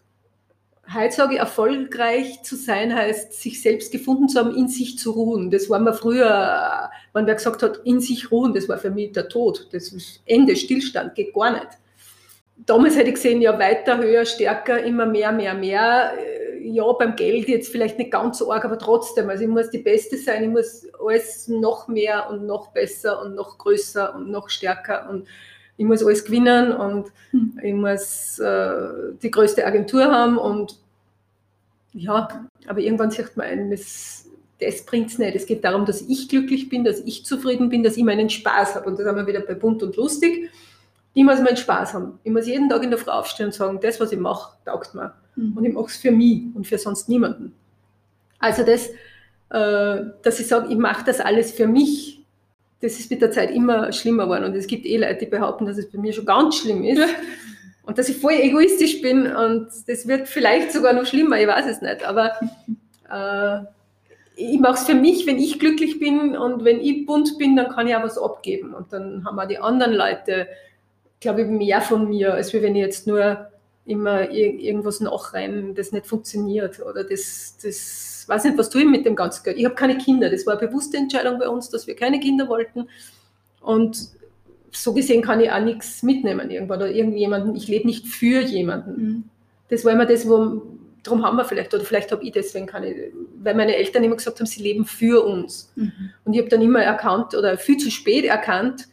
[0.94, 5.12] Heute sage ich, erfolgreich zu sein heißt, sich selbst gefunden zu haben, in sich zu
[5.12, 5.50] ruhen.
[5.50, 9.14] Das war mir früher, wenn wer gesagt hat, in sich ruhen, das war für mich
[9.14, 9.70] der Tod.
[9.72, 11.70] Das ist Ende, Stillstand, geht gar nicht.
[12.66, 16.12] Damals hätte ich gesehen, ja, weiter, höher, stärker, immer mehr, mehr, mehr
[16.64, 19.80] ja, beim Geld jetzt vielleicht nicht ganz so arg, aber trotzdem, also ich muss die
[19.80, 24.50] Beste sein, ich muss alles noch mehr und noch besser und noch größer und noch
[24.50, 25.28] stärker und
[25.78, 27.60] ich muss alles gewinnen und hm.
[27.62, 30.78] ich muss äh, die größte Agentur haben und
[31.94, 34.26] ja, aber irgendwann sagt man ein, das,
[34.60, 35.36] das bringt es nicht.
[35.36, 38.76] Es geht darum, dass ich glücklich bin, dass ich zufrieden bin, dass ich meinen Spaß
[38.76, 38.90] habe.
[38.90, 40.50] Und da sind wir wieder bei bunt und lustig.
[41.14, 42.20] Ich muss meinen Spaß haben.
[42.24, 44.96] Ich muss jeden Tag in der Früh aufstehen und sagen, das, was ich mache, taugt
[44.96, 45.14] mir.
[45.36, 45.58] Mhm.
[45.58, 47.54] Und ich mache es für mich und für sonst niemanden.
[48.40, 48.90] Also das,
[49.50, 52.22] äh, dass ich sage, ich mache das alles für mich,
[52.82, 54.44] das ist mit der Zeit immer schlimmer geworden.
[54.44, 57.02] Und es gibt eh Leute, die behaupten, dass es bei mir schon ganz schlimm ist.
[57.84, 61.66] und dass ich voll egoistisch bin und das wird vielleicht sogar noch schlimmer, ich weiß
[61.68, 62.04] es nicht.
[62.04, 62.32] Aber
[63.12, 63.66] äh,
[64.36, 67.70] ich mache es für mich, wenn ich glücklich bin und wenn ich bunt bin, dann
[67.70, 68.74] kann ich auch was abgeben.
[68.74, 70.48] Und dann haben auch die anderen Leute,
[71.20, 73.48] glaube ich, mehr von mir, als wenn ich jetzt nur
[73.86, 79.06] immer irgendwas nachrennen, das nicht funktioniert oder das, das weiß nicht, was tue ich mit
[79.06, 79.58] dem ganzen Geld.
[79.58, 82.48] Ich habe keine Kinder, das war eine bewusste Entscheidung bei uns, dass wir keine Kinder
[82.48, 82.88] wollten
[83.62, 83.98] und
[84.72, 89.02] so gesehen kann ich auch nichts mitnehmen irgendwann oder irgendjemanden, ich lebe nicht für jemanden.
[89.02, 89.24] Mhm.
[89.70, 90.62] Das war immer das, wo,
[91.04, 93.12] darum haben wir vielleicht, oder vielleicht habe ich deswegen keine,
[93.42, 95.72] weil meine Eltern immer gesagt haben, sie leben für uns.
[95.76, 96.12] Mhm.
[96.24, 98.88] Und ich habe dann immer erkannt oder viel zu spät erkannt,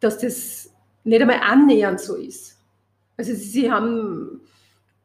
[0.00, 0.70] dass das
[1.04, 2.55] nicht einmal annähernd so ist.
[3.16, 4.40] Also sie haben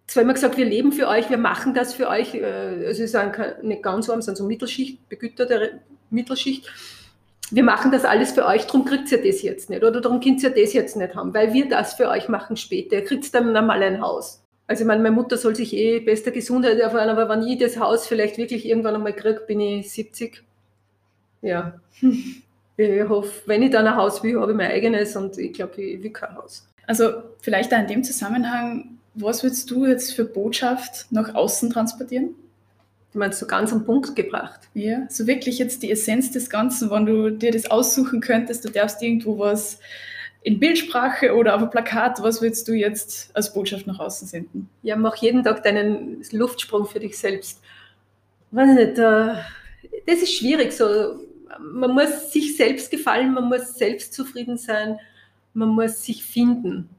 [0.07, 2.33] zweimal gesagt, wir leben für euch, wir machen das für euch.
[2.35, 6.69] Äh, also sie sind nicht ganz arm, sind so Mittelschicht, begüterte Mittelschicht.
[7.49, 9.83] Wir machen das alles für euch, darum kriegt ihr das jetzt nicht.
[9.83, 12.97] Oder darum könnt ihr das jetzt nicht haben, weil wir das für euch machen später.
[12.97, 14.41] Ihr kriegt dann einmal ein Haus.
[14.67, 17.77] Also ich meine, meine Mutter soll sich eh bester Gesundheit erfahren, aber wenn ich das
[17.77, 20.43] Haus vielleicht wirklich irgendwann einmal kriege, bin ich 70.
[21.41, 21.79] Ja.
[22.77, 25.79] Ich hoffe, wenn ich dann ein Haus will, habe ich mein eigenes und ich glaube,
[25.79, 26.67] ich will kein Haus.
[26.91, 32.35] Also vielleicht da in dem Zusammenhang, was würdest du jetzt für Botschaft nach außen transportieren?
[33.13, 34.59] Du meinst so ganz am Punkt gebracht?
[34.73, 38.69] Ja, so wirklich jetzt die Essenz des Ganzen, wenn du dir das aussuchen könntest, du
[38.69, 39.79] darfst irgendwo was
[40.43, 44.69] in Bildsprache oder auf ein Plakat, was würdest du jetzt als Botschaft nach außen senden?
[44.83, 47.61] Ja, mach jeden Tag deinen Luftsprung für dich selbst.
[48.51, 51.21] Weiß nicht, das ist schwierig so.
[51.57, 54.99] Man muss sich selbst gefallen, man muss selbst zufrieden sein
[55.53, 56.89] man muss sich finden.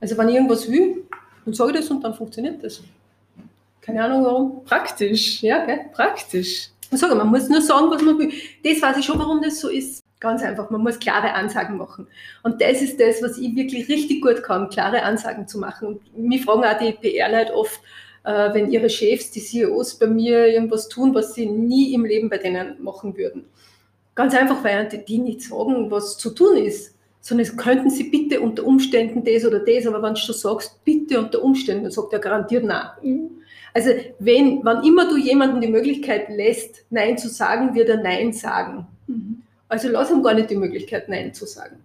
[0.00, 1.04] Also wenn ich irgendwas will,
[1.44, 2.82] dann sage ich das und dann funktioniert das.
[3.80, 4.64] Keine Ahnung warum.
[4.64, 5.42] Praktisch.
[5.42, 5.80] Ja, gell?
[5.92, 6.70] Praktisch.
[6.90, 8.32] Ich sage, man muss nur sagen, was man will.
[8.64, 10.02] Das weiß ich schon, warum das so ist.
[10.20, 12.06] Ganz einfach, man muss klare Ansagen machen.
[12.42, 15.88] Und das ist das, was ich wirklich richtig gut kann, klare Ansagen zu machen.
[15.88, 17.80] Und mich fragen auch die PR-Leute oft,
[18.24, 22.28] äh, wenn ihre Chefs, die CEOs bei mir irgendwas tun, was sie nie im Leben
[22.28, 23.44] bei denen machen würden.
[24.16, 26.97] Ganz einfach, weil die nicht sagen, was zu tun ist
[27.28, 31.20] sondern könnten Sie bitte unter Umständen das oder das, aber wenn du schon sagst, bitte
[31.20, 32.86] unter Umständen, dann sagt er garantiert nein.
[33.02, 33.30] Mhm.
[33.74, 38.32] Also wenn, wann immer du jemandem die Möglichkeit lässt, Nein zu sagen, wird er Nein
[38.32, 38.86] sagen.
[39.06, 39.42] Mhm.
[39.68, 41.76] Also lass ihm gar nicht die Möglichkeit, Nein zu sagen.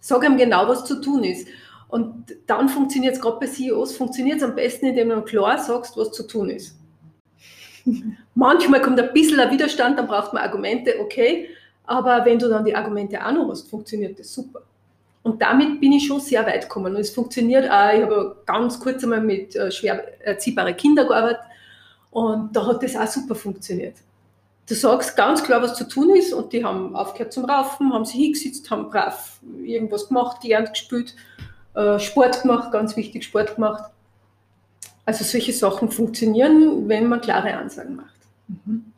[0.00, 1.46] Sag ihm genau, was zu tun ist.
[1.86, 5.96] Und dann funktioniert es gerade bei CEOs, funktioniert es am besten, indem du klar sagst,
[5.96, 6.76] was zu tun ist.
[8.34, 11.50] Manchmal kommt ein bisschen ein Widerstand, dann braucht man Argumente, okay,
[11.84, 14.62] aber wenn du dann die Argumente auch noch hast, funktioniert das super.
[15.28, 16.94] Und damit bin ich schon sehr weit gekommen.
[16.94, 17.92] Und es funktioniert auch.
[17.92, 21.42] Ich habe ganz kurz einmal mit äh, schwer erziehbaren Kindern gearbeitet
[22.10, 23.96] und da hat das auch super funktioniert.
[24.66, 28.06] Du sagst ganz klar, was zu tun ist und die haben aufgehört zum Raufen, haben
[28.06, 31.14] sich hingesetzt, haben brav irgendwas gemacht, gelernt, gespielt,
[31.74, 33.90] äh, Sport gemacht, ganz wichtig, Sport gemacht.
[35.04, 38.16] Also solche Sachen funktionieren, wenn man klare Ansagen macht.
[38.48, 38.92] Mhm.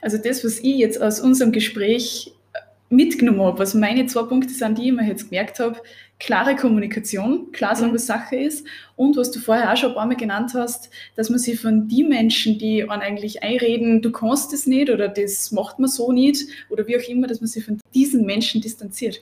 [0.00, 2.32] Also das, was ich jetzt aus unserem Gespräch
[2.92, 5.80] mitgenommen habe, was meine zwei Punkte sind, die ich mir jetzt gemerkt habe,
[6.20, 7.96] klare Kommunikation, klar sagen, mhm.
[7.96, 11.30] was Sache ist und was du vorher auch schon ein paar Mal genannt hast, dass
[11.30, 15.50] man sich von den Menschen, die an eigentlich einreden, du kannst das nicht oder das
[15.50, 19.20] macht man so nicht oder wie auch immer, dass man sich von diesen Menschen distanziert.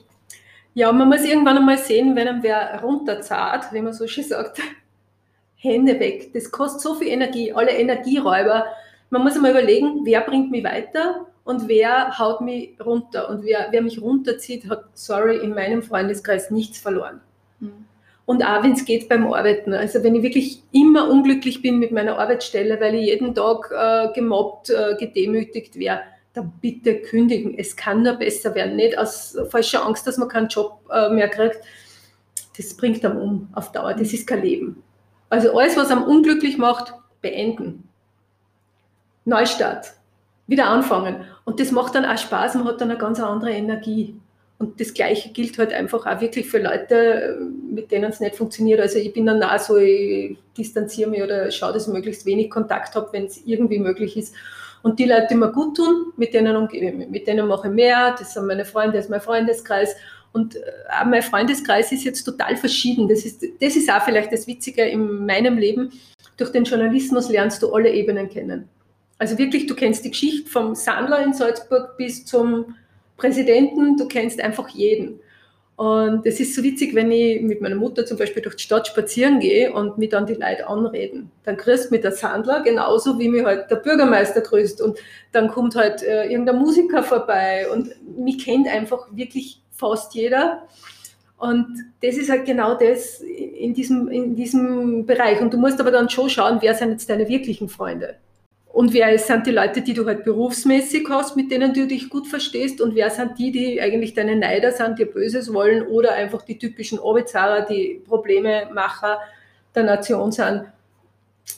[0.73, 4.61] Ja, man muss irgendwann einmal sehen, wenn einem wer runterzahlt, wie man so schön sagt,
[5.55, 6.31] Hände weg.
[6.33, 8.65] Das kostet so viel Energie, alle Energieräuber.
[9.09, 13.29] Man muss einmal überlegen, wer bringt mich weiter und wer haut mich runter.
[13.29, 17.21] Und wer, wer mich runterzieht, hat, sorry, in meinem Freundeskreis nichts verloren.
[17.59, 17.85] Mhm.
[18.25, 19.73] Und auch wenn es geht beim Arbeiten.
[19.73, 24.13] Also wenn ich wirklich immer unglücklich bin mit meiner Arbeitsstelle, weil ich jeden Tag äh,
[24.13, 26.01] gemobbt, äh, gedemütigt wäre,
[26.33, 27.57] dann bitte kündigen.
[27.57, 28.75] Es kann nur besser werden.
[28.75, 31.59] Nicht aus falscher Angst, dass man keinen Job äh, mehr kriegt.
[32.55, 33.93] Das bringt einem um auf Dauer.
[33.95, 34.83] Das ist kein Leben.
[35.29, 37.89] Also alles, was einem unglücklich macht, beenden.
[39.25, 39.93] Neustart
[40.51, 41.15] wieder anfangen.
[41.45, 44.15] Und das macht dann auch Spaß, man hat dann eine ganz andere Energie.
[44.59, 47.39] Und das Gleiche gilt halt einfach auch wirklich für Leute,
[47.71, 48.79] mit denen es nicht funktioniert.
[48.79, 52.51] Also ich bin dann auch so, ich distanziere mich oder schaue, dass ich möglichst wenig
[52.51, 54.35] Kontakt habe, wenn es irgendwie möglich ist.
[54.83, 58.15] Und die Leute, die mir gut tun, mit denen umgebe mit denen mache ich mehr.
[58.19, 59.95] Das sind meine Freunde, das ist mein Freundeskreis.
[60.33, 60.59] Und äh,
[60.99, 63.07] auch mein Freundeskreis ist jetzt total verschieden.
[63.07, 65.91] Das ist, das ist auch vielleicht das Witzige in meinem Leben.
[66.37, 68.69] Durch den Journalismus lernst du alle Ebenen kennen.
[69.21, 72.73] Also wirklich, du kennst die Geschichte vom Sandler in Salzburg bis zum
[73.17, 75.19] Präsidenten, du kennst einfach jeden.
[75.75, 78.87] Und es ist so witzig, wenn ich mit meiner Mutter zum Beispiel durch die Stadt
[78.87, 81.29] spazieren gehe und mich dann die Leute anreden.
[81.43, 84.81] Dann grüßt mich der Sandler genauso, wie mich halt der Bürgermeister grüßt.
[84.81, 84.97] Und
[85.33, 90.67] dann kommt halt äh, irgendein Musiker vorbei und mich kennt einfach wirklich fast jeder.
[91.37, 91.67] Und
[92.01, 95.41] das ist halt genau das in diesem, in diesem Bereich.
[95.41, 98.15] Und du musst aber dann schon schauen, wer sind jetzt deine wirklichen Freunde.
[98.73, 102.25] Und wer sind die Leute, die du halt berufsmäßig hast, mit denen du dich gut
[102.27, 102.79] verstehst?
[102.79, 106.57] Und wer sind die, die eigentlich deine Neider sind, dir Böses wollen oder einfach die
[106.57, 109.19] typischen Orbizzarer, die Problememacher
[109.75, 110.63] der Nation sind?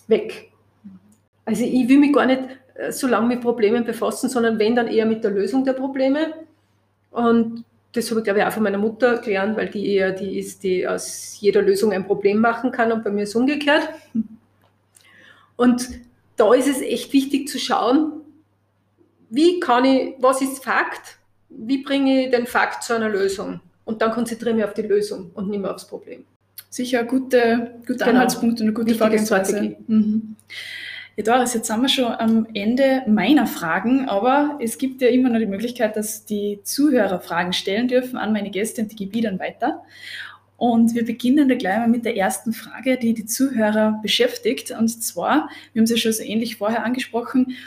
[0.07, 0.51] Weg.
[1.45, 2.41] Also ich will mich gar nicht
[2.74, 6.34] äh, so lange mit Problemen befassen, sondern wenn dann eher mit der Lösung der Probleme.
[7.11, 10.39] Und das habe ich, glaube ich, auch von meiner Mutter gelernt, weil die eher die
[10.39, 13.88] ist, die aus jeder Lösung ein Problem machen kann und bei mir ist es umgekehrt.
[15.57, 15.88] Und
[16.36, 18.21] da ist es echt wichtig zu schauen,
[19.29, 21.17] wie kann ich, was ist Fakt,
[21.49, 24.84] wie bringe ich den Fakt zu einer Lösung und dann konzentriere ich mich auf die
[24.84, 26.25] Lösung und nicht mehr aufs Problem.
[26.69, 28.09] Sicher ein guter, guter genau.
[28.09, 29.75] Anhaltspunkt und eine gute Vorgehensweise.
[29.88, 30.36] Mhm.
[31.15, 35.29] Ja, Doris, jetzt sind wir schon am Ende meiner Fragen, aber es gibt ja immer
[35.29, 39.17] noch die Möglichkeit, dass die Zuhörer Fragen stellen dürfen an meine Gäste und die gebe
[39.17, 39.84] ich dann weiter.
[40.64, 44.72] Und wir beginnen da gleich mal mit der ersten Frage, die die Zuhörer beschäftigt.
[44.72, 47.57] Und zwar, wir haben es ja schon so ähnlich vorher angesprochen,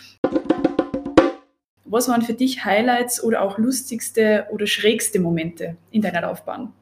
[1.85, 6.73] was waren für dich Highlights oder auch lustigste oder schrägste Momente in deiner Laufbahn?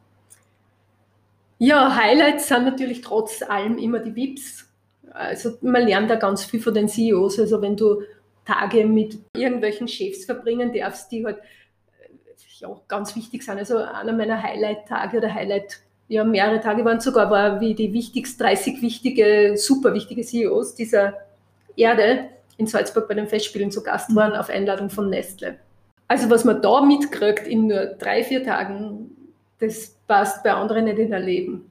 [1.59, 4.73] Ja, Highlights sind natürlich trotz allem immer die VIPs.
[5.11, 7.41] Also man lernt da ganz viel von den CEOs.
[7.41, 8.03] Also wenn du
[8.45, 11.39] Tage mit irgendwelchen Chefs verbringen darfst, die halt
[12.61, 13.59] ja, ganz wichtig sind.
[13.59, 18.43] Also einer meiner Highlight-Tage oder Highlight ja, mehrere Tage waren sogar, war wie die wichtigsten
[18.43, 21.15] 30 wichtige, super wichtige CEOs dieser
[21.77, 24.17] Erde in Salzburg bei den Festspielen zu Gast mhm.
[24.17, 25.57] waren auf Einladung von Nestle.
[26.07, 29.11] Also was man da mitkriegt in nur drei, vier Tagen,
[29.59, 31.71] das passt bei anderen nicht in der Leben.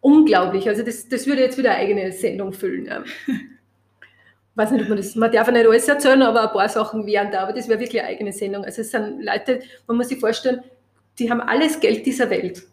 [0.00, 0.68] Unglaublich.
[0.68, 2.86] Also das, das würde jetzt wieder eine eigene Sendung füllen.
[2.86, 3.02] Ja.
[4.54, 7.06] weiß nicht, ob man das, man darf ja nicht alles erzählen, aber ein paar Sachen
[7.06, 8.64] wären da, aber das wäre wirklich eine eigene Sendung.
[8.64, 10.62] Also es sind Leute, man muss sich vorstellen,
[11.18, 12.64] die haben alles Geld dieser Welt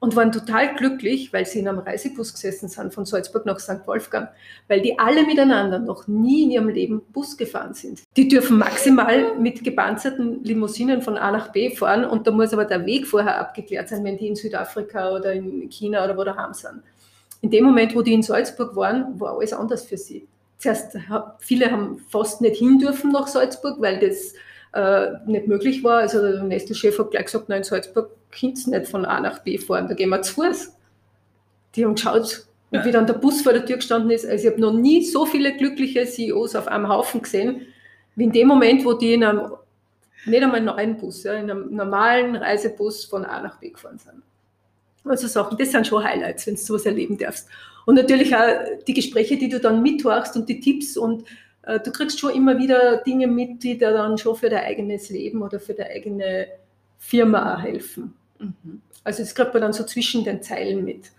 [0.00, 3.86] und waren total glücklich, weil sie in einem Reisebus gesessen sind von Salzburg nach St.
[3.86, 4.30] Wolfgang,
[4.66, 8.02] weil die alle miteinander noch nie in ihrem Leben Bus gefahren sind.
[8.16, 12.64] Die dürfen maximal mit gepanzerten Limousinen von A nach B fahren und da muss aber
[12.64, 16.54] der Weg vorher abgeklärt sein, wenn die in Südafrika oder in China oder wo daheim
[16.54, 16.82] sind.
[17.42, 20.26] In dem Moment, wo die in Salzburg waren, war alles anders für sie.
[20.58, 20.96] Zuerst,
[21.38, 24.34] viele haben fast nicht hin dürfen nach Salzburg, weil das
[24.72, 26.00] äh, nicht möglich war.
[26.00, 29.58] Also der Nestle-Chef hat gleich gesagt, nein, in Salzburg könnt nicht von A nach B
[29.58, 30.72] fahren, da gehen wir zu Fuß.
[31.74, 34.52] Die haben geschaut, und wie dann der Bus vor der Tür gestanden ist, also ich
[34.52, 37.66] habe noch nie so viele glückliche CEOs auf einem Haufen gesehen,
[38.14, 39.52] wie in dem Moment, wo die in einem,
[40.26, 44.22] nicht einmal neuen Bus, ja, in einem normalen Reisebus von A nach B gefahren sind.
[45.04, 47.48] Also Sachen, das sind schon Highlights, wenn du sowas erleben darfst.
[47.86, 51.24] Und natürlich auch die Gespräche, die du dann mithörst und die Tipps und
[51.78, 55.42] du kriegst schon immer wieder Dinge mit, die dir dann schon für dein eigenes Leben
[55.42, 56.46] oder für deine eigene
[56.98, 58.14] Firma auch helfen.
[58.38, 58.82] Mhm.
[59.04, 61.12] Also das kriegt man dann so zwischen den Zeilen mit.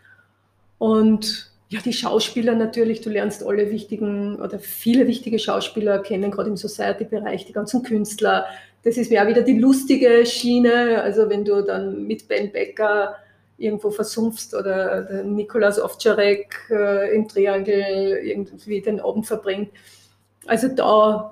[0.77, 6.49] Und ja, die Schauspieler natürlich, du lernst alle wichtigen oder viele wichtige Schauspieler kennen, gerade
[6.49, 8.45] im Society-Bereich, die ganzen Künstler.
[8.83, 11.01] Das ist ja wieder die lustige Schiene.
[11.01, 13.15] Also wenn du dann mit Ben Becker
[13.57, 19.69] irgendwo versumpfst oder der Nikolaus Ovtcharek äh, im Triangel irgendwie den Abend verbringt.
[20.47, 21.31] Also da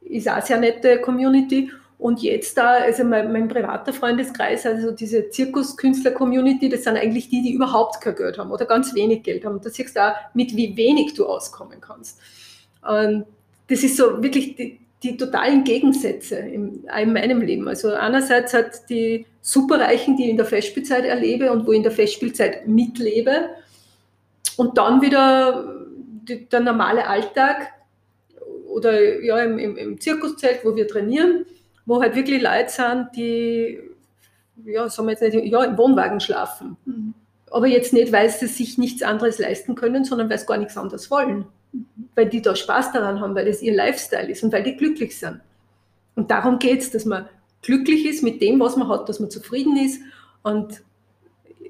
[0.00, 1.70] ist auch eine sehr nette Community.
[1.98, 7.42] Und jetzt da, also mein, mein privater Freundeskreis, also diese Zirkuskünstler-Community, das sind eigentlich die,
[7.42, 9.60] die überhaupt kein Geld haben oder ganz wenig Geld haben.
[9.62, 12.18] Da siehst du auch, mit wie wenig du auskommen kannst.
[12.82, 13.26] Und
[13.68, 17.68] das ist so wirklich die, die totalen Gegensätze in, in, meinem Leben.
[17.68, 21.82] Also einerseits hat die Superreichen, die ich in der Festspielzeit erlebe und wo ich in
[21.84, 23.50] der Festspielzeit mitlebe,
[24.56, 25.64] und dann wieder
[26.28, 27.72] die, der normale Alltag
[28.72, 31.46] oder ja, im, im, im Zirkuszelt, wo wir trainieren
[31.86, 33.78] wo halt wirklich Leute sind, die,
[34.64, 36.76] ja, sagen wir jetzt nicht, ja, im Wohnwagen schlafen.
[36.84, 37.14] Mhm.
[37.50, 40.76] Aber jetzt nicht, weil sie sich nichts anderes leisten können, sondern weil sie gar nichts
[40.76, 41.46] anderes wollen.
[41.72, 41.86] Mhm.
[42.14, 45.18] Weil die da Spaß daran haben, weil das ihr Lifestyle ist und weil die glücklich
[45.18, 45.40] sind.
[46.14, 47.28] Und darum geht es, dass man
[47.62, 50.00] glücklich ist mit dem, was man hat, dass man zufrieden ist
[50.42, 50.82] und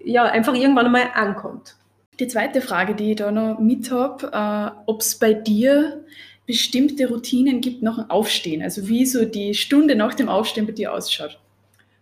[0.04, 1.76] ja, einfach irgendwann einmal ankommt.
[2.18, 6.04] Die zweite Frage, die ich da noch mit habe, äh, ob es bei dir
[6.46, 10.72] bestimmte Routinen gibt nach dem Aufstehen, also wie so die Stunde nach dem Aufstehen bei
[10.72, 11.38] dir ausschaut.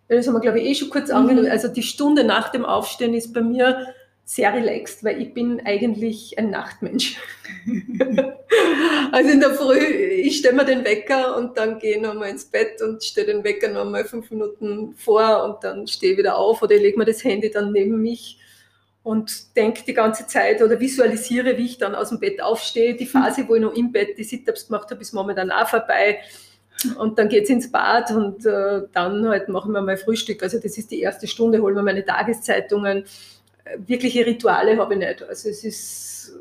[0.08, 1.16] Das haben wir, glaube ich, eh schon kurz mhm.
[1.16, 1.50] angenommen.
[1.50, 3.86] Also die Stunde nach dem Aufstehen ist bei mir
[4.24, 7.16] sehr relaxed, weil ich bin eigentlich ein Nachtmensch.
[9.12, 12.44] also in der Früh, ich stelle mir den Wecker und dann gehe ich nochmal ins
[12.44, 16.62] Bett und stelle den Wecker nochmal fünf Minuten vor und dann stehe ich wieder auf
[16.62, 18.38] oder ich lege mir das Handy dann neben mich
[19.02, 22.94] und denke die ganze Zeit oder visualisiere, wie ich dann aus dem Bett aufstehe.
[22.94, 26.20] Die Phase, wo ich noch im Bett die Sit-Ups gemacht habe, ist momentan auch vorbei.
[26.98, 30.42] Und dann geht es ins Bad und äh, dann halt machen wir mal Frühstück.
[30.42, 33.04] Also das ist die erste Stunde, holen wir meine Tageszeitungen.
[33.86, 35.22] Wirkliche Rituale habe ich nicht.
[35.22, 36.38] Also es ist,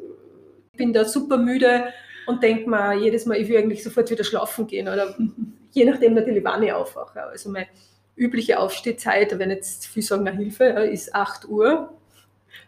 [0.72, 1.86] ich bin da super müde
[2.28, 5.16] und denke mir jedes Mal, ich will eigentlich sofort wieder schlafen gehen oder
[5.72, 7.24] je nachdem natürlich wann ich aufwache.
[7.24, 7.68] Also meine
[8.16, 11.94] übliche Aufstehzeit, wenn jetzt viele sagen, na Hilfe, ist 8 Uhr.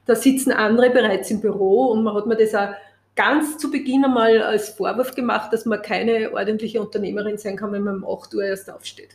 [0.05, 2.69] Da sitzen andere bereits im Büro und man hat mir das auch
[3.15, 7.83] ganz zu Beginn einmal als Vorwurf gemacht, dass man keine ordentliche Unternehmerin sein kann, wenn
[7.83, 9.09] man um 8 Uhr erst aufsteht.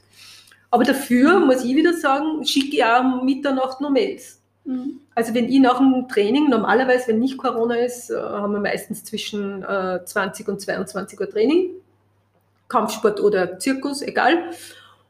[0.70, 4.40] Aber dafür muss ich wieder sagen, schicke ich auch um Mitternacht noch Mails.
[4.64, 5.00] Mhm.
[5.14, 9.04] Also wenn ich nach dem Training, normalerweise, wenn nicht Corona ist, äh, haben wir meistens
[9.04, 11.70] zwischen 20 äh, und 22 Uhr Training.
[12.68, 14.50] Kampfsport oder Zirkus, egal.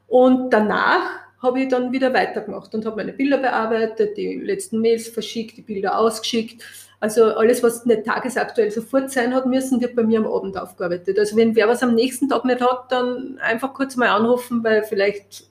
[0.07, 5.07] Und danach habe ich dann wieder weitergemacht und habe meine Bilder bearbeitet, die letzten Mails
[5.07, 6.63] verschickt, die Bilder ausgeschickt
[6.99, 11.19] also alles, was nicht tagesaktuell sofort sein hat müssen, wird bei mir am Abend aufgearbeitet.
[11.19, 14.83] Also wenn wer was am nächsten Tag nicht hat, dann einfach kurz mal anrufen, weil
[14.83, 15.43] vielleicht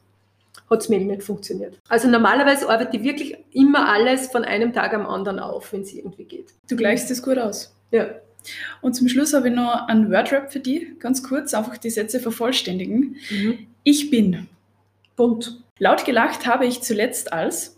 [0.68, 1.78] hat das Mail nicht funktioniert.
[1.89, 5.93] Also normalerweise arbeite ich wirklich immer alles von einem Tag am anderen auf, wenn es
[5.93, 6.49] irgendwie geht.
[6.68, 7.72] Du gleichst es gut aus.
[7.93, 8.09] Ja.
[8.80, 12.18] Und zum Schluss habe ich noch ein Wordrap für dich, ganz kurz, einfach die Sätze
[12.18, 13.16] vervollständigen.
[13.30, 13.66] Mhm.
[13.84, 14.49] Ich bin.
[15.14, 15.62] Bunt.
[15.78, 17.76] Laut gelacht habe ich zuletzt als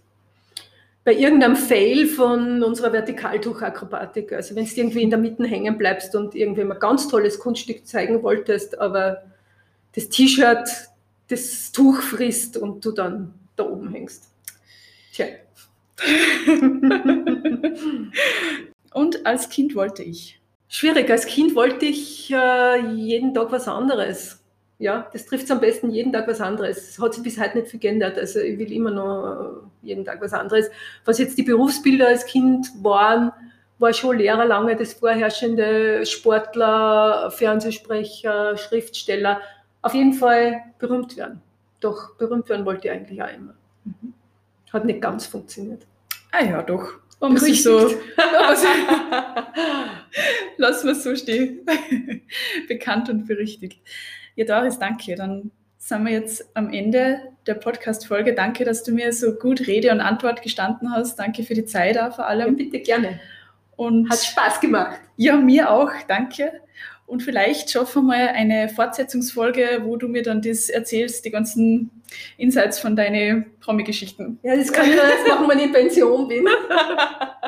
[1.05, 4.33] bei irgendeinem Fail von unserer Vertikaltuchakrobatik.
[4.33, 7.87] Also wenn du irgendwie in der Mitte hängen bleibst und irgendwie mal ganz tolles Kunststück
[7.87, 9.23] zeigen wolltest, aber
[9.95, 10.69] das T-Shirt
[11.29, 14.31] das Tuch frisst und du dann da oben hängst.
[15.13, 15.27] Tja.
[18.95, 20.41] und als Kind wollte ich?
[20.69, 21.11] Schwierig.
[21.11, 24.41] Als Kind wollte ich äh, jeden Tag was anderes
[24.79, 26.91] ja, das trifft am besten jeden Tag was anderes.
[26.91, 28.17] Es hat sich bis heute nicht viel geändert.
[28.17, 30.71] Also ich will immer noch jeden Tag was anderes.
[31.05, 33.33] Was jetzt die Berufsbilder als Kind waren,
[33.81, 39.41] war schon Lehrer lange das vorherrschende Sportler, Fernsehsprecher, Schriftsteller.
[39.83, 41.43] Auf jeden Fall berühmt werden.
[41.81, 43.55] Doch berühmt werden wollte ich eigentlich auch immer.
[43.85, 44.15] Mhm.
[44.73, 45.87] Hat nicht ganz funktioniert.
[46.31, 46.95] Ah ja, doch.
[47.21, 47.79] Um sich so.
[50.57, 51.67] Lass wir so stehen.
[52.69, 53.81] Bekannt und berichtigt.
[54.39, 55.17] Ja, Doris, danke.
[55.17, 57.19] Dann sind wir jetzt am Ende
[57.49, 58.35] der Podcast-Folge.
[58.35, 61.19] Danke, dass du mir so gut Rede und Antwort gestanden hast.
[61.19, 62.51] Danke für die Zeit auch vor allem.
[62.51, 63.19] Ja, bitte gerne.
[63.75, 65.01] Und Hat Spaß gemacht.
[65.17, 65.91] Ja, mir auch.
[66.07, 66.53] Danke.
[67.07, 71.91] Und vielleicht schaffen wir mal eine Fortsetzungsfolge, wo du mir dann das erzählst, die ganzen
[72.37, 74.39] Insights von deinen Promi-Geschichten.
[74.45, 76.47] Ja, das kann ich erst machen, wenn ich in Pension bin.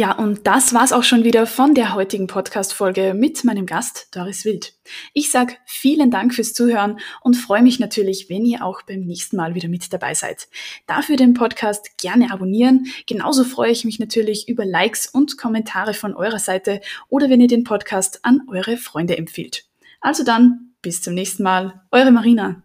[0.00, 4.46] Ja, und das war's auch schon wieder von der heutigen Podcast-Folge mit meinem Gast Doris
[4.46, 4.72] Wild.
[5.12, 9.36] Ich sag vielen Dank fürs Zuhören und freue mich natürlich, wenn ihr auch beim nächsten
[9.36, 10.48] Mal wieder mit dabei seid.
[10.86, 12.86] Dafür den Podcast gerne abonnieren.
[13.06, 16.80] Genauso freue ich mich natürlich über Likes und Kommentare von eurer Seite
[17.10, 19.66] oder wenn ihr den Podcast an eure Freunde empfiehlt.
[20.00, 21.82] Also dann, bis zum nächsten Mal.
[21.90, 22.56] Eure Marina.